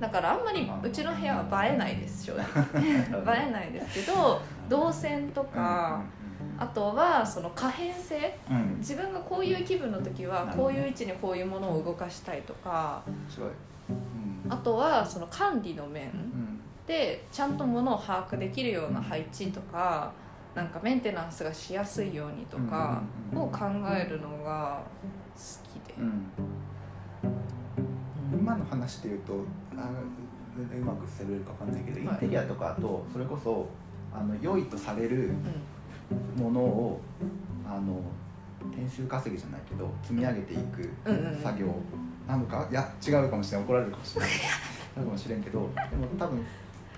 [0.00, 2.44] だからあんまりうちの部屋は映えないです正直。
[2.82, 6.02] 映えないですけど動線とか、
[6.58, 8.38] あとはその可変性。
[8.50, 8.76] うん。
[8.78, 13.02] 自分がこういう気分の時はこういう位置にこういうものを動かしたいとか。
[13.88, 14.52] うん。
[14.52, 16.10] あとはその管理の面。
[16.10, 16.60] うん。
[16.86, 20.12] でちゃんとものを把握できるような配置とか
[20.54, 23.02] なんかメンテナンスがしやすいようにとか
[23.32, 23.38] うん。
[23.38, 24.80] を考えるのが
[25.34, 25.94] 好きで。
[25.98, 26.26] う、ん
[28.46, 29.32] 今の話で言うと
[29.72, 32.14] あのうまく喋れるかわかんないけど、はい。
[32.14, 33.66] インテリアとかとそれこそ
[34.14, 35.30] あの良いとされる
[36.08, 36.40] うん。
[36.40, 37.00] ものを
[37.66, 38.00] あの
[38.72, 40.88] 点数稼ぎじゃないけど積み上げていく
[41.42, 41.66] 作業。
[42.28, 44.30] なのか、いや違うかもしれない怒られるかもしれない。
[44.94, 46.44] かもしれんけどでも多分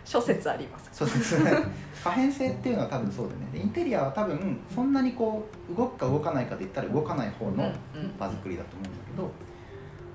[0.04, 0.90] 諸説あります。
[0.92, 1.50] そうですね。
[2.04, 3.48] 可変性っていうのは多分そうだね。
[3.54, 7.72] でインテリアは多分そんなにこう動くか動かないかで言ったら動かない方の
[8.18, 9.47] 場作りだと思うんだけど、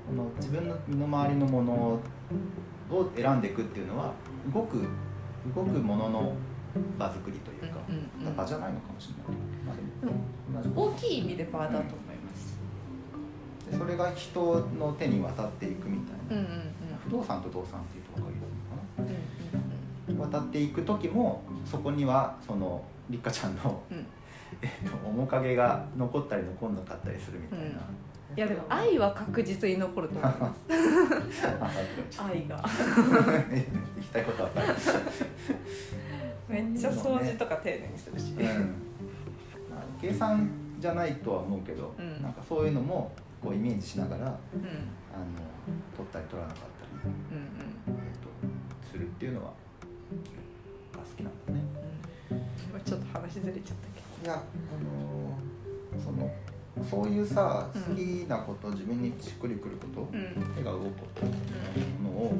[0.07, 1.99] この自分の身の回りのものを
[3.15, 4.13] 選んでいくっていうのは
[4.53, 4.87] 動く
[5.55, 6.33] 動くものの
[6.97, 8.35] 場作りというか、うんうんうん。
[8.35, 9.53] 場じゃないのかもしれない。
[10.53, 12.57] まあ、でも大きい意味でバーだと思います。
[13.69, 14.39] でそれが人
[14.79, 16.71] の手に渡っていくみたいな、うんうんうん。
[17.03, 19.05] 不動産と動産っていうと分かりやす
[19.51, 19.73] いのかな
[20.09, 20.31] うんうん。
[20.31, 24.05] 渡っていく時もそこにはその立花ちゃんの、うん。
[24.61, 27.81] えっと、面影が残ったり残んなかったりするみたいな、
[28.35, 30.61] いやでも愛は確実に残ると思います。
[32.17, 32.57] あ 愛が。
[32.57, 34.77] 行きたいことは分かる、
[36.49, 38.45] めっちゃ掃除とか丁寧にするし、うん。
[39.69, 42.23] まあ計算じゃないとは思うけど、うん。
[42.23, 44.37] なんかそういうのもこうイメージしながらあのうん
[45.95, 49.51] 取ったり取らなかったり、うんえっと、するっていうのは
[50.93, 51.59] が好きなんだね。
[52.31, 52.37] うん。
[52.37, 56.29] うんちょっと話ずれちゃったけいやあのーその
[56.89, 57.81] そういうさうん。
[57.81, 60.07] 好きなこと、自分にしっくりくること、
[60.55, 62.33] 手が動くことみたいなものを、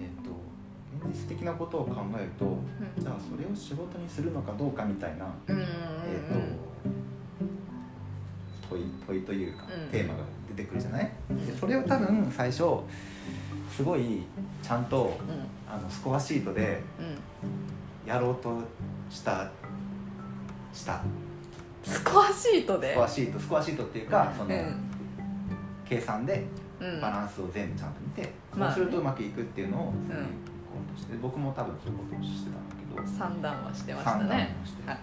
[0.00, 2.58] えっと現実的なことを考えると、
[2.98, 5.54] じゃあそれを仕事にするのかどうかみたいな、えっ
[8.68, 9.90] と問い問いというか、うん。
[9.90, 10.20] テーマが
[10.56, 11.10] 出てくるじゃない？
[11.30, 11.46] うん。
[11.46, 12.64] でそれを多分最初
[13.70, 14.22] すごい
[14.62, 15.72] ちゃんとうん。
[15.72, 17.02] あのスコアシートでう
[18.06, 18.08] ん。
[18.08, 18.60] やろうと
[19.10, 19.50] した
[20.72, 21.02] した
[21.84, 22.92] スコアシートで。
[22.92, 24.76] スコアシートスコアシートっていうかその、うん。
[25.84, 26.44] 計算で
[26.80, 27.00] うん。
[27.00, 29.84] バランスを全部ちゃんと見て、まあそうするとうまくいくっていうのを、ん。
[29.84, 29.92] こ
[30.92, 33.18] うとして僕も多分そういうことをしてたんだけど。
[33.18, 34.98] 三段はしてました三段ねをして、はい。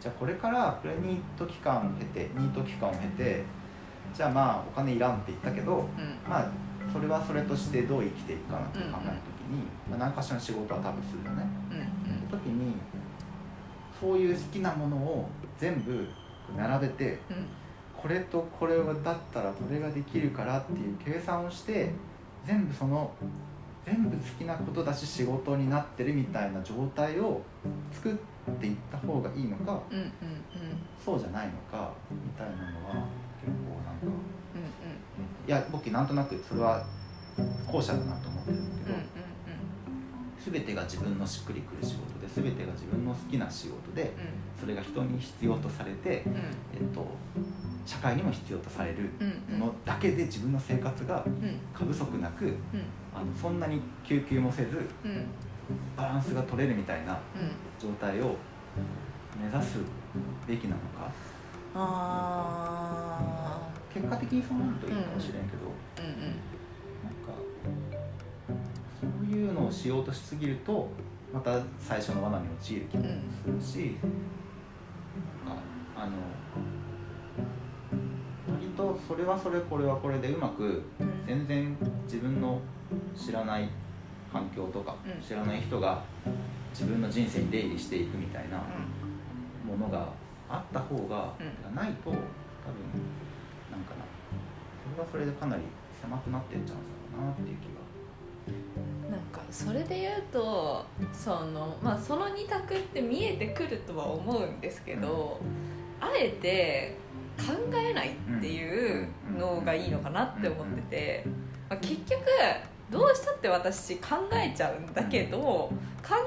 [0.00, 3.42] じゃあこれからプレニート期間を経てニート期間を経て
[4.12, 5.86] じゃあまあお金いらんって言ったけどうん。
[6.28, 6.48] まあ
[6.92, 9.00] それはそれとしてどう生きていくかなって考えるとき
[9.48, 11.46] に、まあ、何かしらの仕事は多分するよね。
[11.70, 12.28] うん。
[12.28, 12.74] その時に
[13.98, 15.28] そういう好きなものを
[15.64, 16.06] 全部
[16.56, 17.46] 並べてうん。
[17.96, 21.90] これとこれだったらこれができるからっていう計算をして
[22.44, 23.10] 全部その
[23.86, 27.40] 全部好きなことだし仕事になってるみたいな状態を
[27.90, 28.14] 作っ
[28.60, 30.10] ていった方がいいのかうんうんうん。
[31.02, 33.06] そうじゃないのかみたいなのは
[33.40, 35.48] 結構なんかうん。
[35.48, 36.84] いや僕なんとなくそれは
[37.66, 39.23] 後者だなと思ってるんだけど、うんうん
[40.44, 44.12] 全てが自分のしっくりくる仕事で全てが自分の好きな仕事で
[44.60, 46.32] それが人に必要とされて、うん。
[46.32, 47.06] うんえっと、
[47.86, 49.10] 社会にも必要とされる。
[49.58, 51.58] ものだけで自分の生活がうん。
[51.72, 52.54] 過不足なくうん。
[53.14, 55.26] あのそんなに救急もせずうん。
[55.96, 57.18] バランスが取れるみたいなうん。
[57.80, 58.36] 状態を
[59.40, 59.78] 目指す
[60.46, 61.10] べきなのか。
[61.76, 66.34] あ結果的にそうなるといいかもしれんけど、ーうんうん
[69.34, 70.88] いうのをしようとしすぎると
[71.32, 73.08] また最初の罠に陥る気もす
[73.50, 73.96] るし、
[75.44, 75.62] なんか
[75.96, 76.12] あの
[78.54, 80.64] 割とそれはそれこれはこれでうまく
[81.00, 81.14] うん。
[81.26, 82.60] 全然自分の
[83.16, 83.68] 知らない
[84.32, 85.22] 環境とか、うん。
[85.22, 86.04] 知らない人が
[86.70, 88.58] 自分の人生に出入りしていくみたいな
[89.66, 90.08] ものが
[90.48, 91.74] あった方が、うん。
[91.74, 92.20] ないと多分
[93.70, 94.04] なんかな
[94.92, 95.62] それはそれでかなり
[96.00, 96.74] 狭くなってっちゃうんだ
[97.18, 97.83] ろうなっていう気が
[99.10, 105.40] なんかそれで言うとそのまあその二択って見えてくるとは思うんですけど、
[106.00, 106.96] あえて
[107.38, 111.24] 考えないっていうのがいいのかなって思ってて、
[111.68, 112.20] まあ、結局
[112.90, 115.70] どうしたって私考えちゃうんだけど考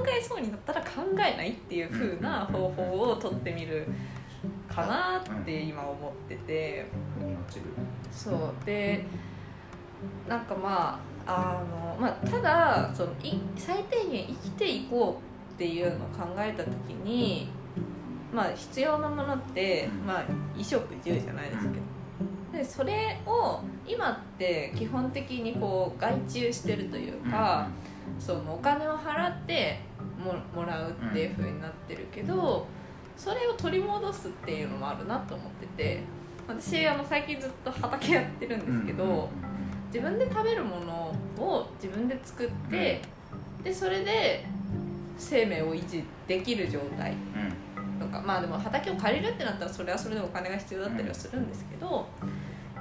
[0.08, 3.87] えそうになったら考えないっていう風な方法を取ってみる
[4.67, 6.85] かなって今思ってて。
[8.12, 9.06] そうで
[10.27, 15.19] なんかまああの、まあ、ただそのい最低限生きていこ
[15.52, 16.71] うっていうのを考えた時
[17.04, 17.50] に、
[18.34, 20.08] まあ、必要なものって、うん。
[20.08, 20.23] まあ、
[20.54, 21.73] 衣食住じゃないですけど。
[22.54, 27.67] でそれを今って基本的にこう外注してるというか、
[28.19, 29.82] そのお金を払って
[30.17, 32.65] ももらうっていう風になってるけど、
[33.17, 36.17] それを取り戻すっていうのもあるなと思ってて。
[36.48, 39.28] 私あの最近ずっと畑やってるんですけど、
[39.88, 43.02] 自分で食べるものを自分で作って、
[43.63, 44.46] でそれで
[45.17, 47.42] 生命を維持できる状態うん。
[47.42, 47.67] うん
[47.98, 52.08] とかまあでも畑を借りるってなったらそれはそれでお金が必要だったりはするんですけど、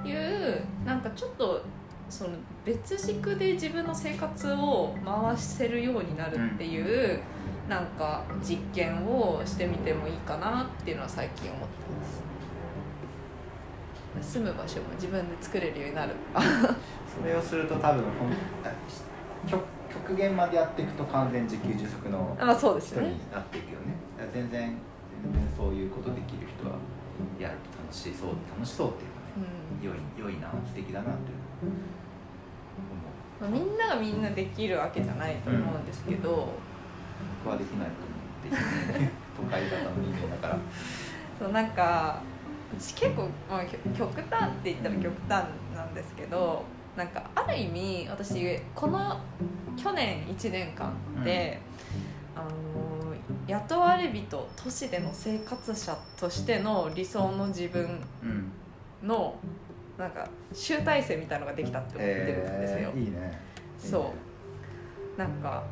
[0.05, 1.63] いうなんかちょっと
[2.09, 2.31] その
[2.63, 7.19] 別軸で自分の生活を回せるようになるっていう
[7.67, 12.16] なんか実験をしてみてもいいかなっていうのは最近思ってます
[14.21, 16.13] 住む場所も自分で作れるようになる。
[16.33, 18.03] それをすると多分
[19.47, 23.95] 極極限までやっていくと完全自給自足のあそうです人ねになっていくよね。
[24.33, 24.77] 全然
[25.23, 26.75] 全然そういうことできる人は
[27.39, 31.71] やると楽しそう楽しそうっていうかね、良い良いな素敵だなっていう思
[33.39, 33.41] う。
[33.41, 36.49] まあ、みんながみんなできるわけじゃないと思うんですけど、
[37.43, 40.57] 僕はできないと思って 都会型の人間だから。
[41.39, 42.21] そうなんか
[42.75, 43.65] 私結構、まあ、
[43.97, 45.45] 極端って言ったら極端
[45.75, 46.63] なんですけど
[46.95, 49.19] なんかある意味私この
[49.77, 50.91] 去年1年間
[51.23, 51.59] で、
[52.35, 53.13] あの
[53.47, 58.51] 雇われ人都市での生活者としての理想の自分うん。
[59.03, 59.35] の
[59.97, 62.91] なんか集大成みたいのができたって思ってるんですよ。
[62.95, 63.39] えーいいね。
[63.77, 64.13] そ
[65.15, 65.19] う。
[65.19, 65.63] なんか、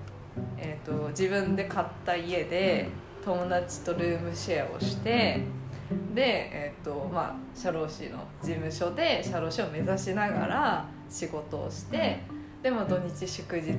[0.57, 2.89] えー、と自分で買った家で
[3.23, 5.41] 友達とルームシェアをして
[6.13, 12.21] で、えーとまあ、社労士の事務所で社労士を目指しながら仕事をして
[12.63, 13.69] でも土日祝日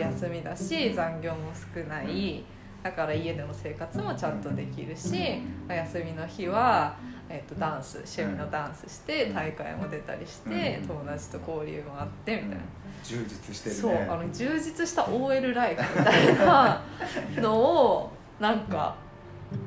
[0.00, 2.44] 休みだし残業も少ない。
[2.82, 6.96] だから家での生活もちゃんとできるし休みの日は、
[7.28, 12.56] えー、とダンス趣味のダンスして大会も出たりして友達と交流もあってみたいな。
[13.02, 13.80] 充実してるね。
[13.80, 16.82] そうあの充実した OL ライフみたいな
[17.42, 18.94] のをなんか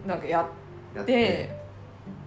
[0.07, 0.47] なんかや
[0.95, 1.58] やって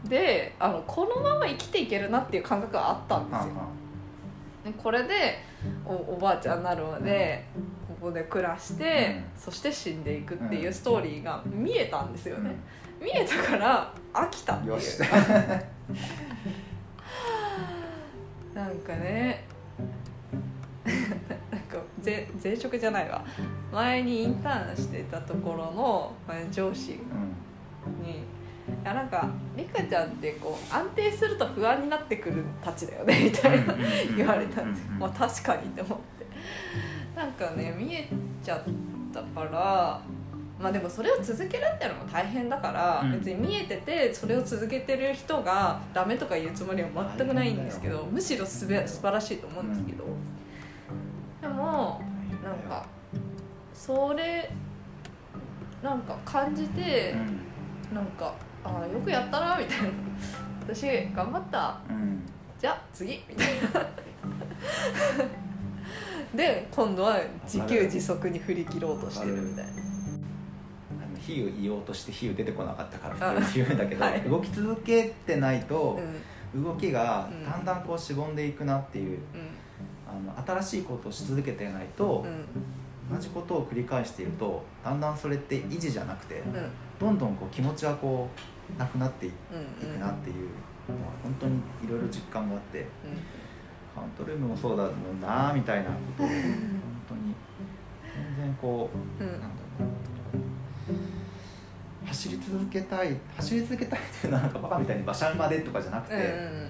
[0.09, 3.55] であのこのまま生きていけるなっていう感覚があったんですよ。
[4.83, 5.39] これで
[5.85, 7.45] おおばあちゃんになるまで
[7.89, 9.41] ここで暮らして、うん。
[9.41, 12.51] そして死んでいくっていうストーリーが見えたんですよね、
[13.01, 14.79] う見えたから飽きたっていう。
[18.55, 19.45] なんかね
[20.85, 23.25] なんかぜ前職じゃないわ。
[23.73, 26.99] 前にインターンしてたところのまあ上司うん。
[26.99, 27.52] に「い
[28.85, 33.75] やなんかリカちゃんってこう安定すると不安になってくるたちだよね」みたいな
[34.17, 36.27] 言われたんですまあ確かにって思って。
[37.15, 38.09] なんかね見え
[38.43, 38.63] ちゃっ
[39.13, 40.01] たから
[40.59, 43.13] まあでもそれを続けるっていうのも大変だから、うん。
[43.19, 50.05] 別に見えててそれを続けてる人がダメとか言うつもりは全くないんですけどむしろすべ素晴らしいと思うんですけど、
[51.41, 52.01] でも
[52.43, 52.87] なんか
[53.75, 54.51] それ
[55.83, 57.95] なんか感じてう、ん。
[57.95, 58.35] なんか
[58.65, 59.89] ああよくやったなみたいな
[60.63, 60.83] 私
[61.15, 61.81] 頑張った。
[61.89, 62.23] うん。
[62.59, 63.23] じゃあ次。
[63.29, 63.87] みたいな。
[66.35, 69.73] で今度は自給自足に振り切ろうとしてるみたいな。
[71.21, 74.23] 比喩言おうとして比喩出てこなかったからって言うんだけど、はい。
[74.23, 75.99] 動き続けてないと
[76.57, 77.45] う動きがうん。
[77.45, 79.23] だんだんこうしぼんでいくなっていう、ん。
[80.09, 83.17] あの新しいことをし続けてないとう、ん。
[83.17, 86.55] 同じことを繰り返しているとだんだんそれって維持じゃなくて、うん
[87.03, 88.29] どんどんこう気持ちはこ
[88.77, 89.35] うなくなっていうん
[89.95, 90.37] くなっていう
[90.89, 92.87] のは本当にいろいろ実感があって
[93.95, 96.37] カウントルームもそうだもんなみたいなことを本
[97.09, 97.35] 当に
[98.37, 98.89] 全然こ
[99.21, 99.29] ううん。
[99.29, 99.53] うんなんだろ
[99.89, 99.93] う
[102.07, 106.69] 走り続けたい走り続けたいっていうのはなんかバカみたいに馬車馬でとかじゃなくて、うん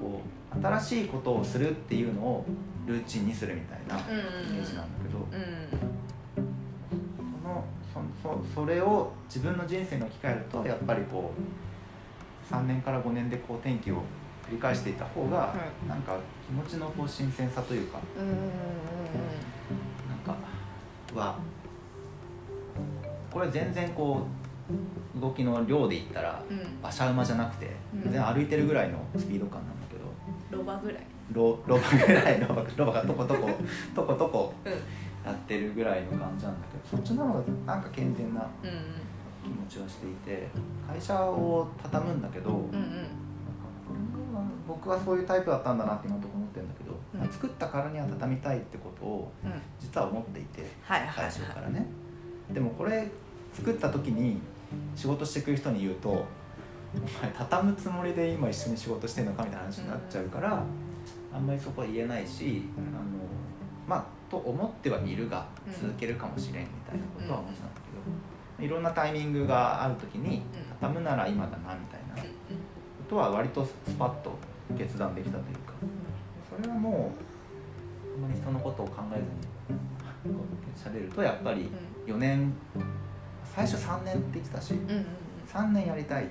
[0.00, 0.22] こう
[0.60, 2.44] 新しいことをするっていうのを
[2.86, 4.14] ルーチンにするみたいなイう
[4.52, 5.24] んメージなんだけど、うん
[8.54, 14.02] それを自分の人生に置き換えるとやっぱりこう3年から5年でこう転機を
[14.48, 15.54] 繰り返していた方が、は
[15.88, 18.00] なんか気持ちのこう新鮮さというか
[20.08, 20.36] なんか
[21.14, 21.38] は
[23.30, 24.26] これ全然こ
[25.16, 26.42] う動きの量で言ったら
[26.80, 28.02] 馬車馬じゃなくてうん。
[28.02, 30.58] 全然歩いてるぐらいのスピード感なんだけど。
[30.58, 31.06] ロバぐらい。
[31.32, 33.50] ロロバぐらいロバロバがとことこ
[33.94, 34.72] とことこうん
[35.24, 38.70] やってるぐらいの感じなんだけどそっちの方がなんか健全なうん
[39.42, 40.48] 気持ちはしていて
[40.88, 43.06] 会社を畳むんだけど、うんうん。
[44.66, 47.20] 僕はそういうタイプだったんだなって今のところ思ってるんだけど、うん。
[47.20, 49.52] まあ作ったからには畳みたいってことをうん。
[49.80, 51.86] 実は思っていてはいはい最初からね。
[52.52, 53.10] でもこれ
[53.52, 54.38] 作った時に
[54.94, 56.24] 仕事してくる人に言うと「お
[57.22, 60.62] 前畳むつもりで今一緒に仕事してんのか」みたいな話になっちゃうから、
[61.34, 62.84] あんまりそこは言えないし、うん。
[62.94, 63.04] あの
[63.88, 65.72] まあと思ってはいるがうん。
[65.74, 67.80] 続けるかもしれんみたいなことは思ってたんだ
[68.56, 70.42] けど、いろんなタイミングがある時にうん。
[70.80, 72.28] 畳むなら今だなみたいなこ
[73.10, 74.32] とは割とスパッと
[74.78, 75.74] 決断できたというか
[76.56, 77.12] それはも
[78.16, 80.34] うあんまり人のことを考えずに
[80.74, 81.68] しゃべるとやっぱり
[82.06, 82.52] 4年
[83.44, 85.06] 最初3年って言ってたしうんうんうん。
[85.46, 86.22] 3年やりたい。
[86.24, 86.28] で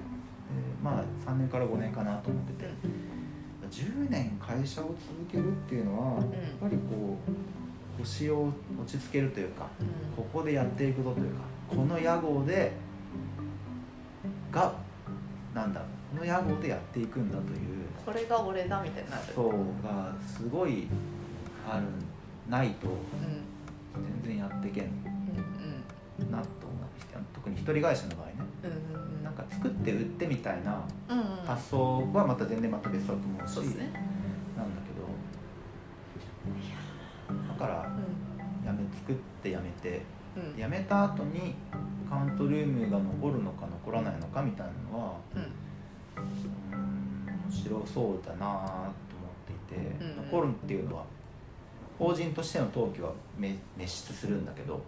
[0.83, 2.71] まあ3年から5年かなと思ってて。
[3.71, 4.97] 10年会社を続
[5.31, 6.25] けるっていうのはやっ
[6.59, 7.31] ぱりこう
[7.99, 8.49] 腰を
[8.81, 9.87] 落ち着けるというかうん。
[10.23, 12.71] ここでやっていくぞというかこの屋号で
[14.51, 14.73] が
[15.53, 17.57] なんだろうこの屋号でやっていくんだという
[18.05, 19.23] これが俺だみたいになる。
[19.33, 19.51] そう
[19.83, 20.87] がすごい
[21.69, 21.85] ある
[22.49, 22.91] ないとう
[24.23, 24.85] 全然やっていけん。
[26.29, 26.81] なと思う。
[27.33, 28.33] 特に一人会社の場合ね。
[29.23, 30.83] なんか作って売ってみたいな
[31.45, 33.85] 発想はまた全然また別だと思うしそうですね。
[34.55, 35.07] なんだけど。
[36.61, 36.80] だ
[37.61, 37.87] から
[38.63, 40.01] うやめ作ってやめて
[40.39, 40.59] んうん。
[40.59, 41.55] やめた後に
[42.09, 45.41] カウントルームが残るのか残らないのかみたいなのはうん。
[45.41, 45.51] うん
[47.51, 48.89] 面白そうだなと思っ
[49.45, 50.31] ていて、うんうん。
[50.31, 51.03] 残るっていうのは
[51.99, 54.81] 法人としての登記は滅滅失するんだけど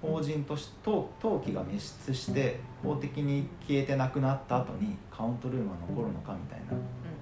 [0.00, 6.66] 法人とし登登記が滅失して法的に消えてなくなった後にカウントルームは残るのかみたいな。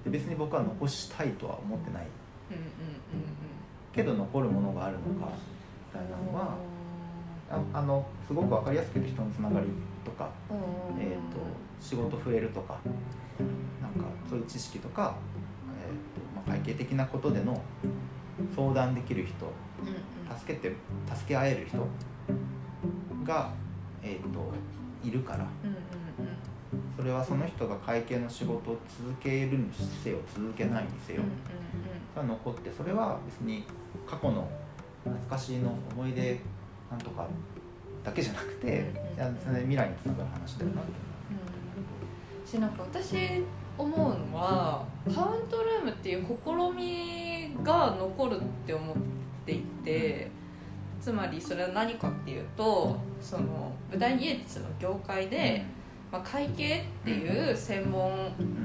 [0.03, 2.07] で別に僕は残したいとは思ってない。
[2.51, 2.96] うんうんうん
[3.97, 5.33] けど残るものがあるのか
[5.93, 6.55] みたいなのは
[7.49, 9.67] ああのすごく分かりやすく言うと人のつながり
[10.05, 11.01] とか、うん。
[11.01, 11.39] えー、と
[11.81, 12.77] 仕事触れるとか
[13.81, 15.15] なんかそういう知識とか、
[15.83, 17.61] えーとまあ、会計的なことでの
[18.55, 19.51] 相談できる人
[20.37, 20.75] 助けて
[21.13, 21.77] 助け合える人
[23.25, 23.51] が、
[24.03, 24.51] えー、と
[25.03, 25.47] いるから
[26.95, 29.69] それはその人が会計の仕事を続けるに
[30.03, 31.21] せよ続けないにせよ、
[32.17, 33.63] が残ってそれは別に
[34.05, 34.47] 過去の
[35.03, 36.39] 懐かしいの思い出
[36.91, 37.27] なんとか
[38.03, 38.79] だけじゃなくて、
[39.17, 40.91] うんうん未来につながる話だよなって
[42.47, 42.69] しなん。
[42.71, 43.43] か私
[43.77, 43.99] 思う
[44.31, 48.95] のはカウントルームっていう試みが残るって思っ
[49.45, 50.29] ていて
[51.01, 55.63] つまりそれは何かっていうとその舞台芸術の業界で、
[56.11, 58.11] まあ、会計っていう専門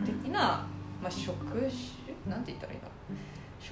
[0.04, 0.66] 的な、
[1.02, 1.62] まあ、職種
[2.28, 2.44] なん。
[2.44, 2.82] て言ったらいいん。
[2.82, 2.88] だ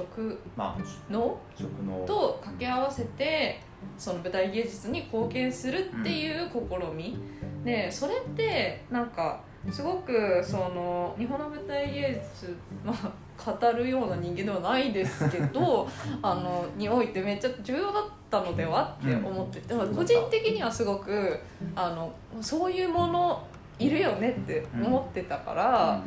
[0.00, 2.04] 職まあ能食の。
[2.06, 3.60] と掛け合わせて
[3.96, 7.18] その舞台芸術に貢献するっていう試み、
[7.64, 15.88] でそれってなんかすごくその日本の舞台芸術、まあ、語るような人間ではないですけど
[16.22, 21.38] あのにおいてめっちゃ重要だったのではって思ってて、うん個人的にはすごく
[21.74, 23.46] あのそういうもの
[23.78, 26.02] いるよねって思ってたから。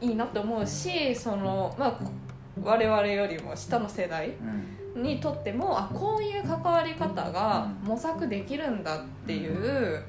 [0.00, 2.00] いいなって思うしその、まあ、
[2.62, 4.30] 我々よりも下の世代
[4.94, 5.02] うん。
[5.02, 10.02] にとってもあこういう関わり方が模索できるんだっていう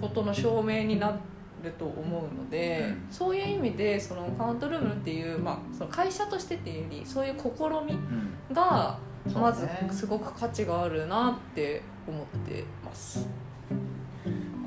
[0.00, 1.18] ことの証明にな
[1.62, 3.06] ると思うので、うん。
[3.10, 7.44] そういう意味でそのカウントルームっていう、まあ、その会社としてっていうよりそういう試
[7.86, 8.54] みうん。
[8.54, 8.98] が
[9.34, 13.28] まずすごく価値があるなって思ってます。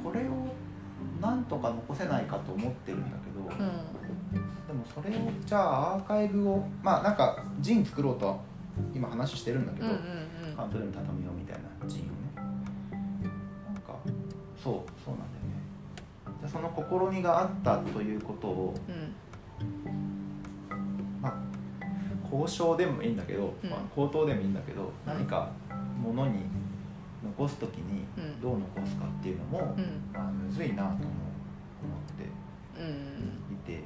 [0.03, 0.51] これを
[1.21, 4.00] なんとか残せないかと思ってるんだけど、うん
[4.71, 8.37] でもそれをじゃあアーカイブをまあなんかジン作ろうとは
[8.95, 9.97] 今話してるんだけど、うんうん
[10.55, 12.11] カウントルーム畳ようみたいなジンをね。
[12.35, 13.95] なんか
[14.61, 15.61] そうそうなんだよね。
[16.39, 19.13] じゃあその試みがあったということをうん。
[21.21, 21.33] まあ
[22.23, 23.69] 交渉でもいいんだけど、うん。
[23.69, 25.51] まあ、口頭でもいいんだけど何か
[26.01, 26.39] ものに
[27.23, 28.41] 残す時にうん。
[28.41, 30.09] どう残すかっていうのも、うん。
[30.13, 31.03] まあ、むずいなとも思っ
[32.17, 32.25] て
[32.77, 33.53] うん。
[33.53, 33.83] いて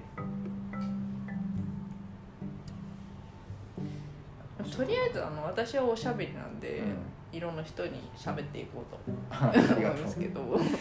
[4.71, 6.95] とりあえずあの私はおしゃべりなんで、うん。
[7.35, 8.97] いろんな人に喋っていこうと
[9.29, 9.77] ありがとう。
[9.77, 10.41] 思いますけど。
[10.41, 10.61] ありがとう。
[10.61, 10.73] なんか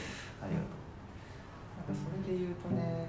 [1.90, 3.08] それで言うとね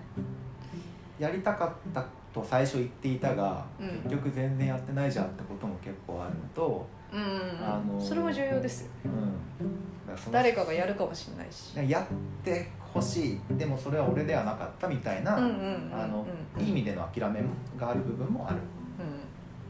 [1.20, 2.04] やりたかった
[2.34, 3.88] と最初言っていたが、うん。
[4.04, 8.92] 結局全然やってないじゃんってことも結構あるのと、うんうんうん、あのそれも重要ですよ。
[9.06, 11.78] うん、だか誰かがやるかもしれないし。
[11.90, 12.06] やっ
[12.44, 13.58] てほしい。
[13.58, 16.02] でもそれは俺ではなかったみたいな、うんうんうんうん。
[16.02, 16.26] あの
[16.58, 17.42] いい意味での諦め
[17.78, 18.58] がある部分もある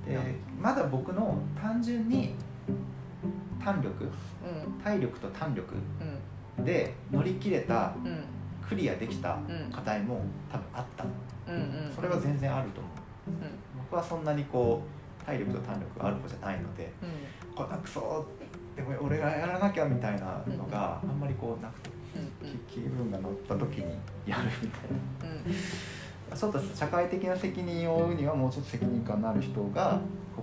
[0.06, 0.20] で
[0.62, 2.36] まだ僕の単純に
[3.64, 4.84] 胆力うん。
[4.84, 5.76] 体力と胆力
[6.58, 6.66] うん。
[6.66, 7.94] で乗り切れた
[8.68, 9.72] クリアできたうん。
[9.72, 11.06] 課題も多分あった。
[11.96, 13.32] それは全然あると思う。
[13.32, 13.50] うん。
[13.90, 14.82] 僕はそんなにこ
[15.22, 17.56] う体力と胆力がある方じゃないのでうん。
[17.56, 18.26] こんなクソ
[18.76, 21.90] でも俺がやらなきゃみたいなのがあんまりこうなくて
[22.68, 24.82] 気気分が乗った時にやるみたい
[25.24, 25.30] な。
[25.30, 25.56] うん
[26.34, 30.00] ちょっと社会的な責任を負うにはもうちょっと責任感のある人が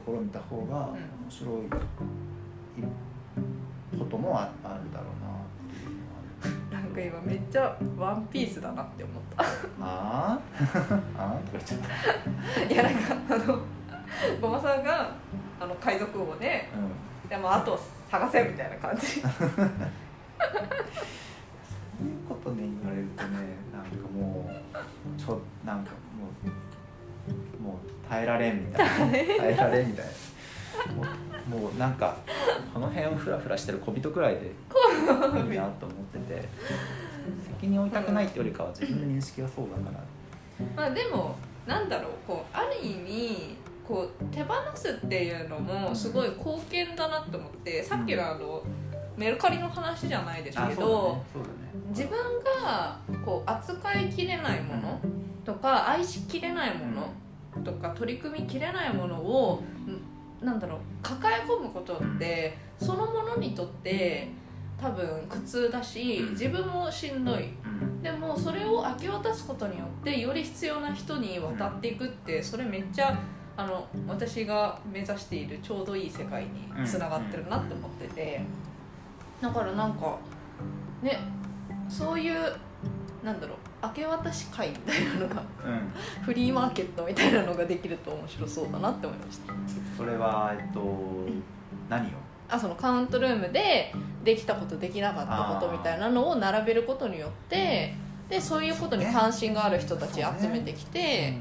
[0.06, 0.96] 試みた方が面
[1.28, 1.48] 白い
[3.98, 9.44] こともああるだろうななんか今めっちゃワンピースだなって思った。
[9.80, 11.00] あー？
[11.16, 11.46] あー？
[11.50, 11.80] とか言っちゃっ
[12.68, 12.74] た。
[12.74, 13.58] いやなんかあの
[14.40, 15.12] ごまさんが
[15.60, 17.28] あの海賊王でうん。
[17.28, 17.78] でもあと
[18.10, 19.22] 探せみたいな感じ
[22.02, 23.84] そういうことね言われるとねなん。
[23.84, 25.20] かもう。
[25.20, 26.28] ちょなんかも
[27.60, 28.66] うもう耐えられん。
[28.66, 31.02] みたいな耐えられんみたいなも
[31.56, 32.16] うもうなんか
[32.72, 36.48] この辺をフラフラしてる小人くらいでいいなと思ってて
[37.60, 40.02] 責任を負いたくないってよりかは自分の認識がそうだから
[40.76, 41.36] まあでも
[41.66, 48.62] なんだろうこうある意味こう手放すっていうのもすごい貢献だなと思ってさっきのあの
[49.16, 51.40] メルカリの話じゃないですけど、ね。
[51.40, 51.80] ね。
[51.90, 52.18] 自分
[52.64, 55.00] がこう扱いきれないもの
[55.44, 56.86] とか愛しきれないも
[57.54, 59.62] のとか取り組みきれないものを
[60.42, 64.28] んなんだろう抱え込むことってそのものにとって
[64.80, 67.50] 多分苦痛だし自分もしんどい。
[67.64, 68.02] うん。
[68.02, 73.16] でもそれを明け渡すことによってより必要な人に渡っていくってそれめっちゃ
[73.56, 78.40] あの私が目指しているちょうどいい世界につながってるなって思ってて
[79.42, 80.16] だからなんか
[81.02, 81.18] ね
[81.88, 82.34] そういう
[83.22, 86.24] なんだろう明け渡し会みたいなのがうん。
[86.24, 89.52] フリーマーケットみたいなのができると面白そうだなって思いました。
[89.96, 90.80] それはえっと
[91.90, 92.10] 何を？
[92.48, 97.94] あそのカウントルームでできたことできなかったことみたいなのを並べることによって
[98.28, 101.34] でそういうことに関心がある人たち集めてきて、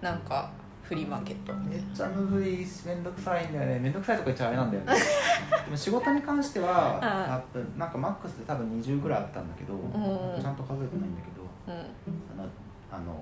[0.00, 0.50] なんか
[0.84, 3.78] フリーマーケットめっちゃむずいしめんどくさいんだよね。
[3.78, 4.92] めんどくさいとか言っちゃあれなんだよね。
[5.64, 7.42] でも仕事に関してはあ
[7.78, 10.40] なんかマックスで多分20ぐらいあったんだけど、ん。
[10.40, 12.38] ちゃんと数えてないんだけどうん。
[12.38, 12.48] あの
[12.92, 13.18] あの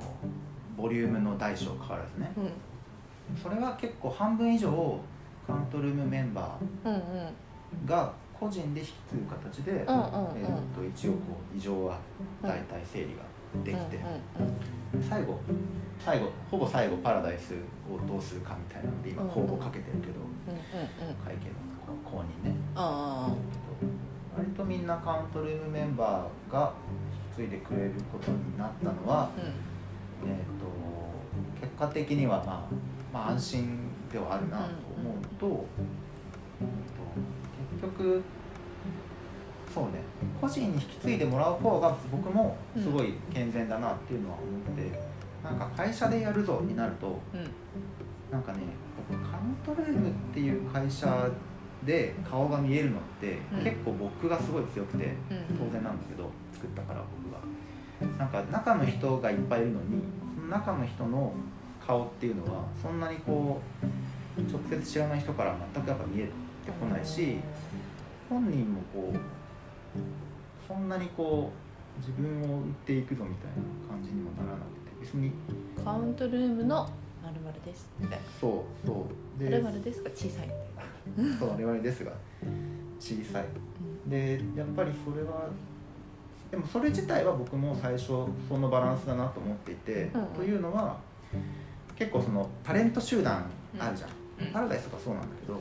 [0.77, 2.33] ボリュームの大小変わらずね。
[2.37, 3.37] うん。
[3.41, 4.99] それは結構半分以上
[5.47, 10.37] カウントルームメンバーが個人で引き継ぐ形で、うんうんうん。
[10.37, 11.19] えー、と一応こ
[11.55, 11.97] う異常は
[12.43, 13.32] 大体整理が
[13.64, 14.00] できて、
[15.09, 15.40] 最後
[16.05, 17.55] 最後ほぼ最後パラダイス
[17.88, 20.14] をどうするかみたいなので今公募かけてるけど、
[20.48, 21.14] うんうんうん。
[21.16, 22.57] 会計の公認ね。
[22.74, 23.32] あ
[24.36, 26.72] 割とみんなカウントルームメンバーが
[27.36, 30.30] 引き継いでくれることになったのは、あうん。
[30.30, 30.72] えー、と
[31.61, 32.74] 結果的には、まあ、
[33.12, 33.78] まあ安心
[34.11, 34.64] ではあるなと
[34.96, 35.66] 思うと,、
[37.80, 38.22] 結局
[39.73, 39.91] そうね。
[40.41, 45.01] 個人に引き継いでもらう方が僕もすごい健全だなっていうのは思って、
[45.43, 47.51] なんか会社でやるぞになるとうん
[48.31, 48.61] なんかね
[49.09, 51.29] 僕カウントルームっていう会社
[51.85, 53.64] で顔が見えるのって、うん。
[53.64, 55.09] 結構僕がすごい強くてう
[55.55, 55.57] ん。
[55.59, 57.41] 当然なんだけど作ったから僕は
[58.18, 60.03] なんか中の人がいっぱいいるのに
[60.37, 61.33] その中の人の
[61.85, 63.61] 顔っていうのはそんなにこ
[64.39, 66.31] う直接知らない人から全くやっぱ見えて
[66.81, 67.39] こないし
[68.29, 69.41] 本人もこう
[70.66, 71.51] そんなにこ
[71.97, 75.32] う自分を売っていくぞみたいな感じにもならなくて別に
[75.84, 76.88] カウントルームの
[77.22, 79.07] まるまるですみたいそうそ
[79.38, 79.45] う。
[79.45, 80.53] なまるまるですが小さいみ
[81.16, 82.12] たいなそう我々ですが
[82.99, 83.45] 小さい。
[84.07, 85.49] でやっぱりそれは
[86.51, 90.26] でもそれ自体は僕も最初そのバランスだなと思っていて、うんうん。
[90.28, 90.99] というのは
[91.97, 93.45] 結構そのタレント集団
[93.78, 94.11] あるじゃん、
[94.47, 94.53] うん。
[94.53, 95.59] パラダイスとかそうなんだけど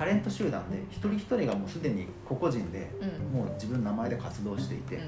[0.00, 2.90] タレント集団で一人一人がもうすでに個々人で
[3.34, 4.98] もう自分の名前で活動していて、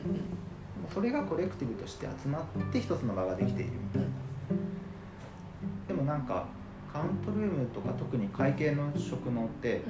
[0.92, 4.08] それがコレクティブとして集まって一つの場ができているみたいな、
[5.88, 6.44] でもなんか
[6.92, 9.80] カウントルームとか特に会計の職能って、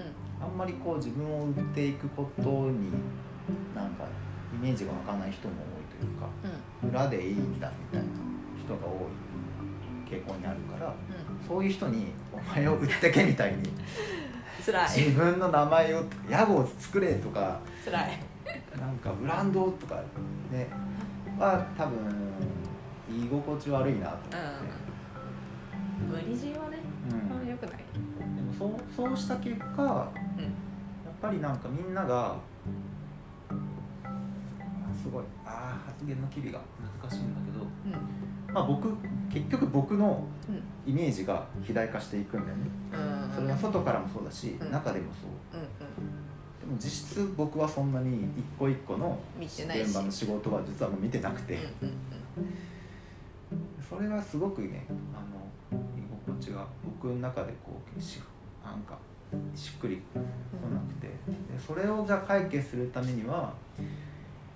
[0.40, 2.92] あんまりこう自分を売っていくことに
[3.74, 4.04] なんか
[4.54, 6.28] イメージが湧かない人も多いというか
[6.84, 6.90] うん。
[6.90, 8.14] 裏でいいんだみたいな
[8.56, 9.08] 人が多
[10.10, 10.90] い傾向にあるからう
[11.44, 11.48] ん。
[11.48, 13.62] そういう人にお前を売ってけみたいに
[14.64, 14.98] 辛い。
[14.98, 18.20] 自分の名前を屋号を作れとか辛い。
[18.78, 19.96] なんかブランドとか
[20.50, 20.68] ね
[21.38, 21.98] は多分
[23.08, 24.20] 居心地悪いなと思
[26.16, 26.78] って、無理強いはね
[27.10, 27.16] うん。
[27.18, 27.76] あんま良くない。
[27.76, 32.36] でもそうそうした結果やっぱりなんかみんながあ
[35.02, 35.24] すごい。
[35.44, 36.60] あー発言の機微が
[37.02, 37.68] 難しいんだけど、うん
[38.52, 38.88] まあ、僕
[39.32, 40.62] 結局僕のうん。
[40.84, 42.64] イメージが肥大化していくんだよね。
[42.92, 43.34] うん。
[43.34, 44.72] それは外からもそうだし、うん。
[44.72, 45.60] 中でもそう。
[45.60, 45.68] うんうん。
[46.60, 51.94] でも実質僕はそんなに一個一個の現場の仕事は実はもう見てなくて、うんうん
[53.86, 55.20] それはすごくねあ
[55.74, 58.20] の居心地が僕の中でこうし
[58.64, 58.96] なんか
[59.54, 60.20] しっくりこ
[60.72, 61.08] なくて。
[61.08, 61.12] で
[61.58, 63.52] それをじゃあ解決するためには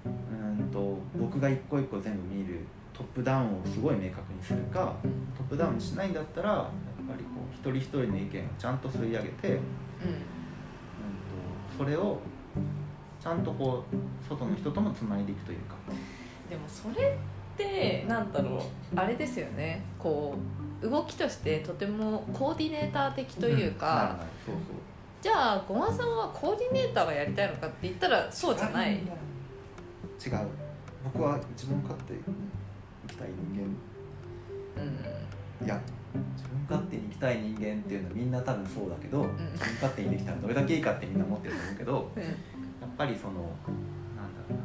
[0.05, 2.61] うーんと僕が一個一個全部見る
[2.97, 4.94] トップダウンをすごい明確にするか
[5.36, 6.64] トップダウンにしないんだったらやっ
[7.07, 9.61] ぱりこう一人一人の意見をちゃんと吸い上げて、うん、と
[11.76, 12.18] それを
[13.22, 15.74] ちゃんとこう外の人ともつないでいくというか。
[16.49, 17.12] でもそれっ
[17.59, 19.82] てなんだろうあれですよね。
[19.99, 20.34] こ
[20.82, 24.16] う動きとしてとてもコーディネーター的というか、
[24.47, 24.62] そうそう。
[25.20, 28.94] じゃあごまさんはコーディネーターがやりたいのかって言ったらそうじゃない。
[28.94, 29.03] 違う。
[31.05, 32.14] 僕は自分勝手
[33.17, 33.64] きたい人
[34.77, 35.01] うん。
[35.61, 35.81] 間いや。
[36.37, 39.37] 自分勝手に生ききたい人間っていうのはみんな多分そうだけど、ん。
[39.53, 42.23] 自分勝手にできたらどれだけいいかってみんな思ってると思うけどうん。
[42.23, 42.33] やっ
[42.97, 44.59] ぱりそのなんだろうな。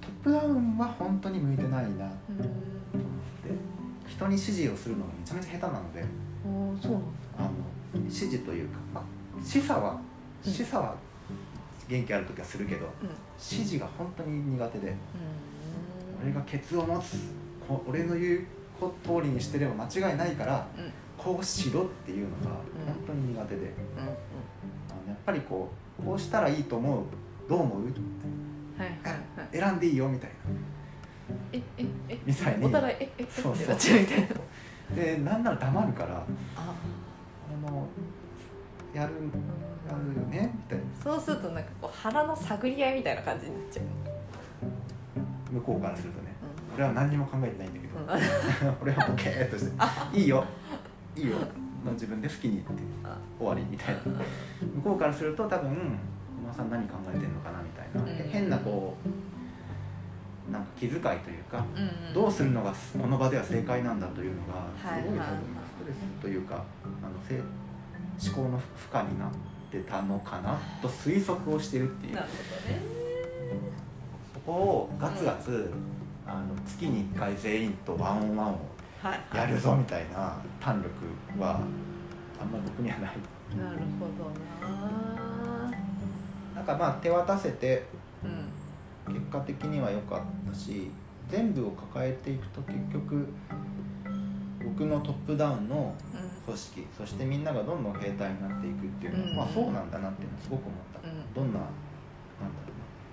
[0.00, 1.88] トップダウンは本当に向いてないな。
[1.88, 2.52] と思って。
[4.08, 6.04] 人に指示をするのがめちゃめちゃ下手なので
[7.38, 7.50] あの
[7.94, 9.04] 指示というか、まあ、
[9.44, 10.00] 示唆は
[10.44, 10.52] うん。
[10.52, 10.94] 示唆は
[11.88, 12.88] 元気ある時はするけど
[13.38, 14.94] 指示が本当に苦手で
[16.22, 17.16] 俺がケツを持つ
[17.68, 18.46] こ俺の言う
[19.04, 20.84] 通りにしてれば間違いないからうん。
[20.84, 24.08] うんこうしろっていうのが本当に苦手で、あの
[25.06, 25.70] やっぱりこ
[26.00, 27.04] うこうしたらいいと思う
[27.48, 27.84] どう思う？
[28.76, 29.56] はいはいはい。
[29.56, 30.30] 選んでいいよみたい
[31.52, 32.64] えええみたいに。
[32.66, 34.26] お互いえええそうそうってなっちゃうみたいな。
[34.26, 34.34] な
[34.96, 36.24] でなんなら黙るからあ。
[36.56, 37.86] あの
[38.92, 39.12] やる
[39.88, 40.84] やるよねみたいな。
[41.04, 43.84] そうするとなんかこう腹の探り合いみたいな感じになっちゃう
[45.52, 46.32] 向こうからするとね。
[46.74, 48.76] 俺は何にも考えてないんだけど、うん。
[48.82, 49.72] 俺はボケーっとして
[50.18, 50.44] 「いいよ。
[51.14, 51.36] いいよ」
[51.84, 52.68] の自分で好きにって
[53.04, 54.00] あ終わりみたいな。
[54.76, 58.30] 向こうからすると多分小野さん何考えてんのかなみたいな、うん。
[58.30, 58.96] 変なこ
[60.48, 62.14] うなんか気遣いというか、うんうん。
[62.14, 65.28] どうするのがこの場では正解なんだというのがすごい多分ス
[65.78, 66.64] トレスというかあの
[67.28, 67.38] せ
[68.30, 69.30] 思考の負荷になっ
[69.70, 72.14] てたのかなと推測をしてるっていう。
[72.14, 72.32] なるほ
[72.68, 72.80] どね。
[73.78, 73.81] そ
[74.46, 75.70] こをガツガツ、
[76.26, 78.58] あの月に1回全員とワンオンワンを
[79.02, 79.36] はい。
[79.36, 81.60] やるぞみたいな胆力は
[82.40, 83.16] あんまり僕にはない。
[83.56, 84.30] なるほど
[84.66, 85.70] な。
[86.54, 87.84] なんかまあ手渡せて
[88.24, 89.14] うん。
[89.14, 90.88] 結果的には良かったし
[91.28, 93.26] 全部を抱えていくと結局
[94.62, 99.36] 僕のトップダウンのう組織そしてみんながどんどん兵隊になっていくっていうのは、うん。
[99.36, 101.34] まあそうなんだなっていうのはすごく思った、んうん。
[101.34, 101.66] どんな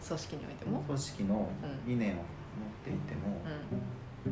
[0.10, 0.82] 組織においても？
[0.82, 1.50] 組織の
[1.86, 2.24] 理念を持っ
[2.84, 4.30] ていても、う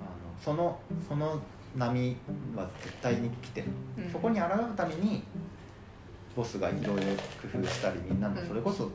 [0.00, 1.40] あのそのその
[1.76, 2.16] 波
[2.56, 3.68] は絶対に来てる、
[4.08, 4.10] ん。
[4.10, 5.22] そこに抗うために
[6.34, 7.02] ボスがいろいろ
[7.52, 8.90] 工夫したりみんなのうんそれこそ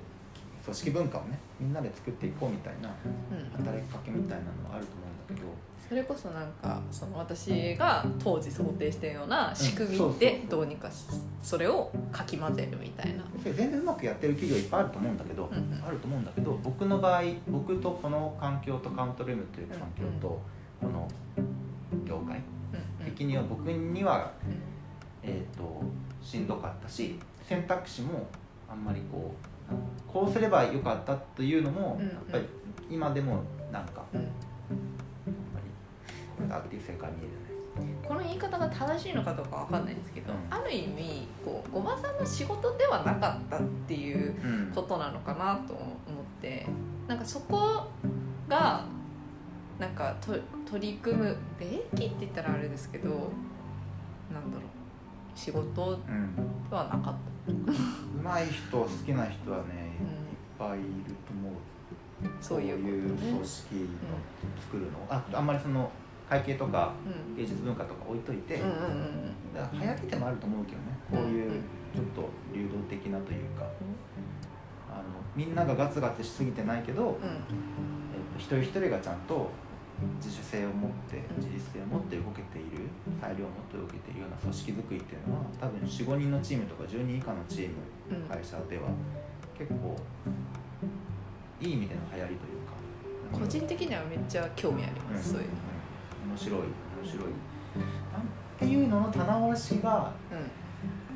[0.69, 3.65] 組織文化をねみんなで作っていこうみたいなうん。
[3.65, 5.69] 働きかけみたいなのはあると思うんだけど。
[5.89, 11.05] それこそなんかその私が当時想定したような仕組みでどうにかし
[11.41, 13.23] それをかき混ぜるみたいな。
[13.43, 15.83] 全然うまくやってる企業いっぱいあると思うんだけど、うんうん。
[15.83, 20.39] あると思うんだけど僕の場合僕とこの環境とカウントルームという環境と
[20.79, 21.07] この
[22.05, 22.39] 業界
[23.03, 24.31] 的には僕には、
[25.23, 25.81] えー、と
[26.21, 28.27] しんどかったし選択肢も
[28.69, 29.48] あんまりこう
[30.07, 32.45] こうすればよかったというのも、やっぱり
[32.89, 34.21] 今でもなんかあん。
[34.21, 34.27] り
[36.37, 37.95] これだっていう正解見えるね。
[38.07, 40.39] この言い方が正しいのかどうかわかんないんですけど、うん。
[40.49, 44.71] ある意味こうごまさんの仕事ではなかったっていううん。
[44.73, 45.91] ことなのかなと思っ
[46.41, 46.65] て
[47.07, 47.87] なんかそこ
[48.47, 48.83] が
[49.79, 50.33] なんかと
[50.69, 56.75] 取り組むべきって言ったらあれですけどなんだろう仕事でうん。
[56.75, 57.11] はなかった。
[57.49, 61.53] うまい人好きな人はね、うんいっぱいいると思う。
[62.41, 63.17] そういうね。
[63.17, 63.45] 組織の
[64.61, 65.89] 作るの、ああんまりその
[66.29, 67.35] 会計とかうん。
[67.35, 68.69] 芸術文化とか置いといて、だか
[69.55, 70.83] ら流行りでもあると思うけどね。
[71.09, 71.51] こういう
[71.95, 73.65] ちょっと流動的なというか、
[74.91, 75.03] あの
[75.35, 77.13] みんながガツガツしすぎてないけど、うん。
[77.13, 79.49] えっと、一人一人がちゃんと
[80.21, 82.87] 自主性を持ってうん自律性を持って動けている
[83.21, 87.75] 裁量を持って動けているような組織づくりっていうのは多分45人のチームとか10人以下のチーム
[88.11, 88.27] うん。
[88.27, 88.87] 会社では
[89.57, 89.95] 結構
[91.61, 95.53] いい意味での流行りというか個人的にはめっちゃ興味ありうんます、そういうの。
[96.31, 96.67] 面白い面
[97.03, 97.25] 白い。
[98.13, 98.27] なん
[98.57, 100.11] ていうのの棚卸しが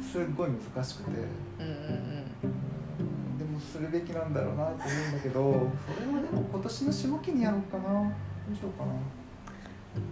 [0.02, 1.12] すっごい難しくて
[1.60, 1.74] うんうん
[2.44, 3.38] うん。
[3.38, 8.12] でもするべきなんだろうなと思うんだけどそれはでも今年の下期にやろうかな
[8.48, 8.94] どうしようかな。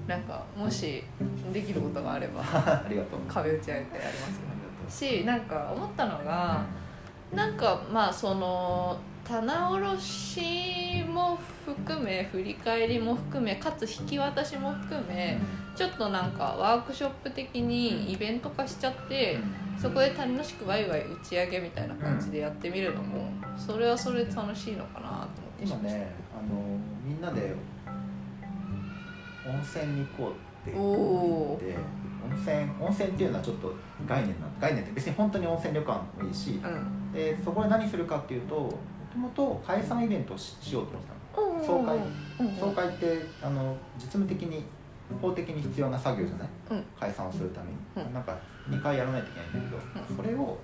[0.07, 1.03] なんかもし
[1.51, 3.19] できることがあれば ありがとう。
[3.27, 6.65] 壁打ち相手ありますしなんか思ったのがが
[7.34, 15.39] なんかまあその棚卸しも含め振り返りも含めかつ引き渡しも含め
[15.75, 19.38] ちょっとなんかワークショップ的にイベント化しちゃって
[19.82, 25.63] そこで楽しくワイワイ打ち上げみたいな感じでやってみるのもそれはそれで楽しいのかなと思って。
[25.63, 27.55] 今ねあのみんなで
[29.47, 30.29] 温泉に行こ
[30.65, 31.75] うっておおで
[32.23, 33.73] 温泉温泉っていうのはちょっと
[34.07, 37.11] 概念な概念って別に本当に温泉旅館もいいしうん。
[37.11, 38.71] でそこで何するかっていうとも
[39.11, 41.21] ともと解散イベントをししようと思ってたの。
[41.65, 41.97] 総会。
[41.97, 44.63] うん総会ってあの実務的に
[45.19, 46.83] 法的に必要な作業じゃない、うん。
[46.99, 48.13] 解散をするために、うん。
[48.13, 48.37] なんか
[48.69, 50.15] 2回やらないといけないんだけど、うん。
[50.15, 50.57] それを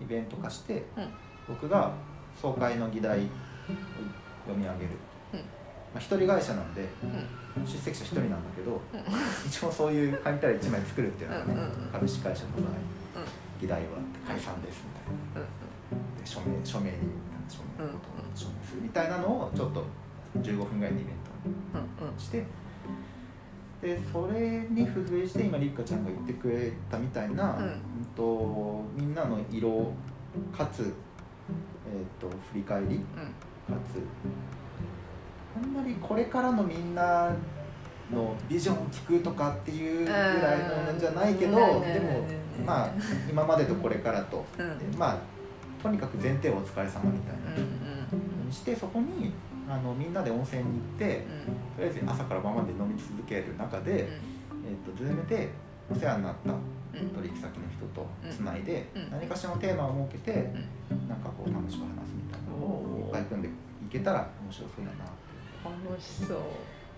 [0.00, 1.08] イベント化して、うん。
[1.48, 1.92] 僕が
[2.40, 3.22] 総会の議題を
[4.46, 4.90] 読み上げる、
[5.34, 5.38] うん。
[5.38, 5.44] ま
[5.96, 6.88] あ、一人会社なんで、
[7.64, 8.80] 出席者一人なんだけど、
[9.46, 11.90] 一応そういう紙たら1枚作るっていうのがね、うんうんうん。
[11.92, 13.24] 株式会社の場合、
[13.60, 13.88] 議題は
[14.26, 14.84] 解散です
[15.34, 15.60] みたいな。
[16.20, 16.96] で署名署名に
[17.48, 17.90] 署名,、うん
[18.34, 19.84] 署名するみたいなのをちょっと
[20.38, 21.14] 15分ぐらいのイベン
[21.98, 22.44] トにして
[23.82, 27.64] でそれに付随して今りっかちゃんが言ってくれたみたいな、うん。
[27.64, 27.80] うん
[28.14, 29.92] とみんなの色
[30.56, 33.02] かつ、えー、と振り返りか
[33.88, 33.98] つ
[35.56, 37.30] あんまりこれからのみんな
[38.12, 41.80] のビジョンを聞くとかっていうぐらいのじゃないけど、うん。
[41.82, 42.26] でも
[42.66, 42.90] まあ
[43.28, 44.44] 今までとこれからと、
[44.96, 45.18] まあ
[45.82, 47.56] とにかく前提はお疲れ様みたいな。
[47.56, 47.90] うん
[48.50, 49.32] にしてそこに
[49.68, 51.24] あのみんなで温泉に行って
[51.76, 55.48] とりあえず朝から晩まで飲み続ける中で、えー、と Zoom で
[55.88, 56.52] お世話になった
[56.92, 59.10] 取引先の人とつないで、うん。
[59.12, 60.50] 何かしらのテーマを設けて、
[61.08, 63.52] なんかこう楽しく話すみたいなのをいっぱい組んでい
[63.88, 65.04] けたら面白そうだな。
[65.04, 65.19] って
[65.64, 66.38] 楽しそう。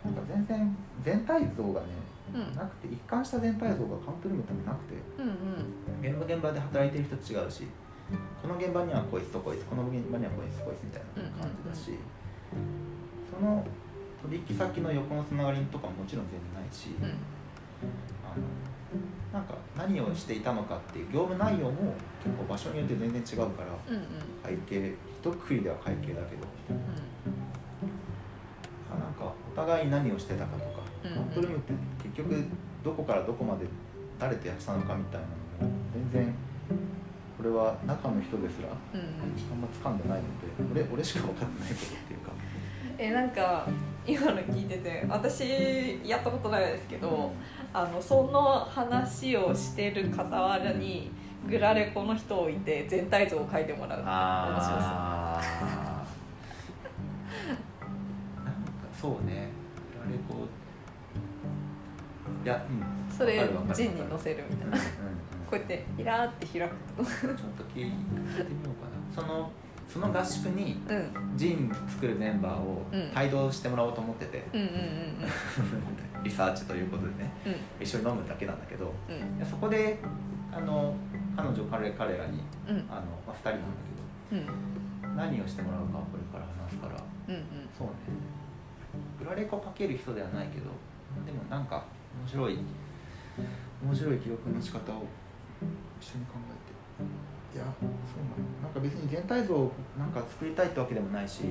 [0.05, 1.87] なんか全然全体像がね
[2.35, 2.57] うん。
[2.57, 4.95] なくて一貫した全体像がカウントルームってなくて。
[5.19, 5.33] うん
[6.03, 7.63] 現場現場で働いてる人違うし
[8.43, 11.97] この現場にはこいつとこいつこの現場にはこいつとこいつみたいな感じだし、
[13.31, 13.65] その
[14.23, 17.07] 取引先の横のつながりとかももちろん全然ないし、うん
[18.27, 18.43] あの
[19.33, 24.03] なんか何をしていたのかっていう業務内容も結構場所によって全然違うからうんうん。
[24.43, 24.93] 会計
[25.23, 26.97] 一括りでは会計だけどあなん。
[26.97, 27.03] か
[29.53, 30.67] お互い何をしてたかとか、
[31.05, 31.17] うんうん。
[31.17, 31.73] カントルームって
[32.03, 32.45] 結局
[32.85, 33.67] どこからどこまで
[34.19, 35.27] 誰とやってたのかみたいな
[35.67, 35.77] のも
[36.13, 36.35] 全然
[37.37, 39.07] これは中の人ですらあうんうん。
[39.07, 42.33] んま掴んでないので俺俺しか分かってないことっていうか。
[42.99, 43.67] えなんか
[44.07, 47.33] 今の聞いてて私やったことないですけど
[47.73, 51.11] あのその話をしてる傍らに
[51.49, 55.82] グラレコの人を置いて全体像を描いてもらうあー
[59.03, 59.49] そうね。
[60.07, 60.47] あれこう
[62.47, 62.81] いやうん。
[63.13, 64.77] それジンに載せるみたいな。
[64.79, 64.83] こ
[65.53, 67.03] うんうやってヒラーって開くと。
[67.03, 67.97] うんちょっと聞いてみよ
[68.33, 68.47] うか
[68.87, 69.13] な。
[69.13, 69.51] その
[69.89, 71.11] その合宿にうん。
[71.37, 73.11] ジン作るメンバーをうん。
[73.19, 74.73] 帯同してもらおうと思ってて、うんうんうん
[76.23, 77.33] リサーチということでね。
[77.45, 77.57] うん。
[77.85, 78.95] 一緒に飲むだけなんだけど。
[79.09, 79.45] うん。
[79.45, 79.99] そこで
[80.53, 80.95] あの
[81.37, 82.77] 彼女彼彼らにうん。
[82.89, 83.65] あの、まあ、2人なんだ
[84.33, 84.39] うん。
[84.39, 84.53] けど
[85.17, 86.95] 何をしてもらうかはこれから話すから。
[87.29, 87.43] うんうん。
[87.77, 87.93] そうね
[89.23, 90.67] フラレコかける人ではないけど
[91.25, 91.85] でもなんか
[92.21, 92.59] 面白い
[93.83, 95.07] 面白い記録の仕方を
[96.01, 96.73] 一緒に考えて。
[97.55, 101.43] いやそうなのなんか別に全体像をなんか作りたいってわけでもないし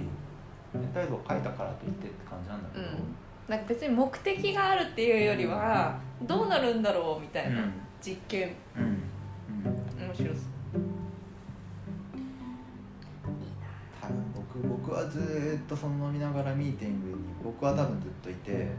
[0.74, 2.92] 全体像を描いたからといってって感じなんだけど、うん。
[3.48, 7.74] なんか別に目的があるっていうよりはどうなるんだろうみたいなうん。
[8.02, 8.56] 実験。
[8.76, 8.84] うん。
[8.84, 8.88] う
[10.04, 10.08] ん。
[10.08, 11.01] 面白そう
[14.54, 18.70] 僕僕はずーっとその飲みながらミーティングに僕は多分ずっといてでうん。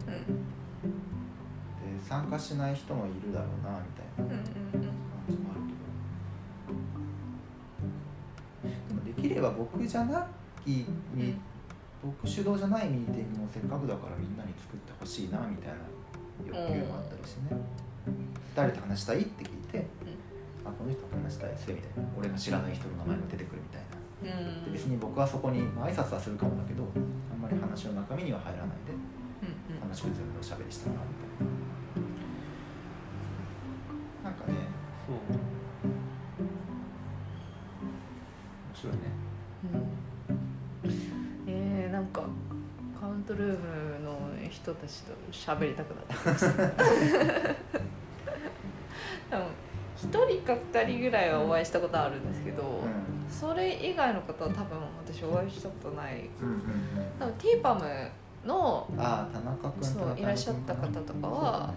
[2.09, 4.45] 参加しない人もいるだろうなみたいな感
[5.29, 5.73] じもあるけ
[8.67, 8.69] ど。
[8.89, 10.27] でもできれば僕じゃな
[10.65, 10.85] きに
[12.03, 15.79] 僕主導じゃないミーティングもせっかくだからみんなに作ってほしいなみたいな
[16.45, 17.61] 欲求もあったりしてね、
[18.57, 19.23] 誰と話したい？
[19.23, 19.87] って聞いて、
[20.65, 22.11] あこの人と話したいですみたいな。
[22.19, 23.97] 俺が知らない人の名前が出てくるみたいな。
[23.97, 26.85] うんで別に僕はそこに、まあ、挨拶はするかもだけど
[27.33, 31.47] あんまり話の中身には入らないでうん楽しく全部おしゃべりしたなみたい
[34.25, 34.31] な。
[34.31, 34.55] なんかね
[35.07, 35.17] そう。
[38.69, 39.01] 面白いね。
[39.65, 40.93] うん。
[41.49, 42.23] えー、なんか
[42.99, 44.17] カウントルームの
[44.49, 46.49] 人たちと喋りたくなってきました。
[49.31, 49.47] 多分
[49.97, 52.42] 一人か二人ぐらいはお会いしたことあるんです
[53.43, 56.15] それ以外の方は多分私お会いしたことない。
[56.15, 56.63] んうんうん。
[57.19, 57.81] 多分ティーパム
[58.47, 61.75] のうんああ田中君そういらっしゃった方とかは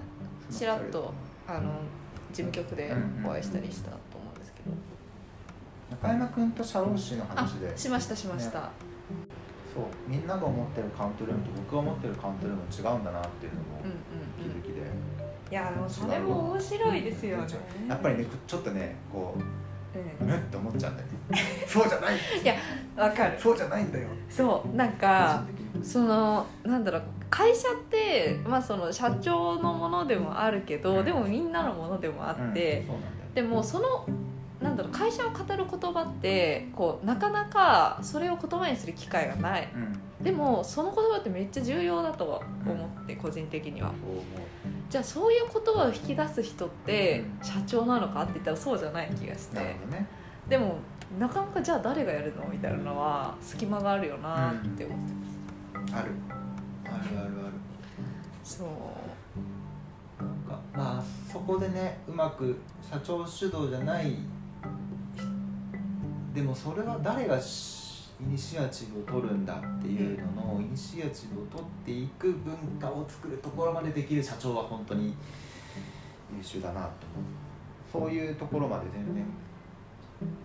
[0.51, 1.11] ちらっと
[1.47, 1.72] あの
[2.32, 2.95] 事務局で
[3.26, 4.76] お会いしたりしたと思うんですけど、
[5.89, 7.74] 中山君と社労士の話で。
[7.74, 8.70] あしましたしました、
[9.74, 14.82] そうみんなが思ってるカウントルームと僕が思ってるカウントルーム違うんだなっていうのもうんうん気づきで、
[15.49, 17.47] いやでもそれも面白いですよね。
[17.89, 19.64] やっぱりねちょっとねこう
[19.99, 21.39] うむって思っちゃうんだよね。
[21.67, 22.15] そうじゃない。
[22.15, 22.55] ん
[22.97, 23.39] わかる。
[23.39, 24.07] そうじゃないんだよ。
[24.29, 25.43] そうなん個か
[25.83, 32.87] そのなんだろう会社って、まあ、その社長のものでもあるけどでもみんなのものでもあって、うん。
[32.87, 34.05] そうなんでもその
[34.61, 39.69] なんだろう会社を語る言葉ってこうなかなかそれを言葉にする機会がない。
[39.73, 40.23] うん。
[40.23, 43.91] でもその言葉ってめっちゃ重要だとは思って個人的には
[44.95, 47.45] じゃあそういう言葉を引き出す人ってうん。
[47.45, 49.57] 社長なのかって言ったらそうじゃない気がして。
[49.57, 50.07] ね。
[50.47, 50.77] でも
[51.19, 56.11] なかなかじゃあ誰がやるのみたいなのは隙間があるよなって思ってある。
[56.11, 56.13] る
[56.85, 57.29] あるある。
[58.41, 60.23] そう。
[60.23, 62.57] なんかまあそこでねうまく
[62.89, 64.15] 社長主導じゃない
[66.33, 67.84] でもそれは誰がし
[68.22, 75.16] イニシアチブを取るんだっていうののイニシアチブを取っていく文化を作るところまでできる社長は本当に
[76.36, 76.89] 優秀だなと
[77.91, 79.26] そういうところまで全然。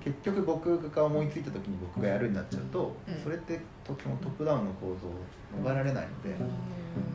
[0.02, 3.22] 結局僕が思いついた時に僕がやるになっちゃうと、うん。
[3.22, 6.36] それってとてもトップダウンの構造を逃れられないので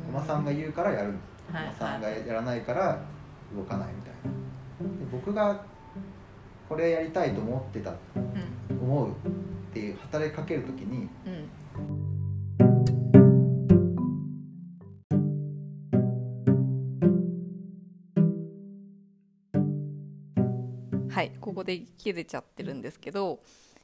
[0.08, 1.14] 駒さんが言うからやる
[1.51, 2.97] はい駒さんがやらないから
[3.56, 4.99] 動かないみたいな。
[4.99, 5.62] で僕が
[6.70, 8.20] これやりたいと思ってたう
[8.74, 8.80] ん。
[8.80, 9.10] 思う
[9.76, 11.49] っていう働きかける時にうん
[21.09, 23.41] はいここで切れちゃってるんですけど、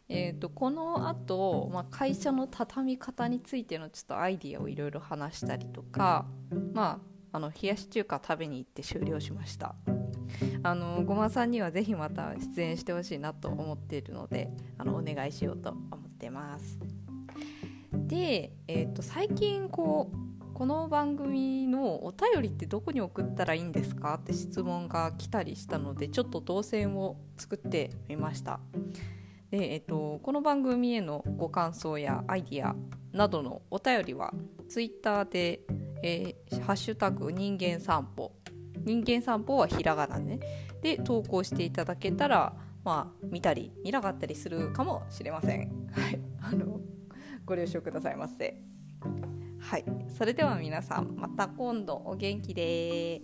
[0.08, 6.26] えー、とこのあと、まあ、会社の畳み方についてのちょっとアイディアをいろいろ話したりとか、
[6.74, 7.02] ま
[7.34, 9.76] あ、あの冷やし中華食べに行って終了しました。
[10.64, 16.80] あのごまさんにはぜひまた出演してほしいなと思っているのであのお願いしようと思ってます。
[17.94, 28.60] で、えー、と最近こうこの番組のお便りってどこに送ったらいいんですかって質問が来たりしたのでちょっと動線を作ってみました。
[29.50, 32.76] で、えっと、この番組へのご感想やアイディア
[33.12, 34.34] などのお便りは
[34.70, 35.62] ツイッターで、
[36.04, 38.32] えーハッシュタグ人間散歩」
[38.78, 40.40] 人間散歩はひらがなね。
[40.82, 42.54] で投稿していただけたら
[42.84, 45.88] まあ見たり見なかったりするかもしれません。
[45.92, 46.20] はい。
[46.42, 46.80] あの
[47.46, 48.62] ご了承くださいませ。
[49.60, 49.86] はい。
[50.18, 52.02] それでは皆さんまた今度。
[52.06, 53.22] お元気で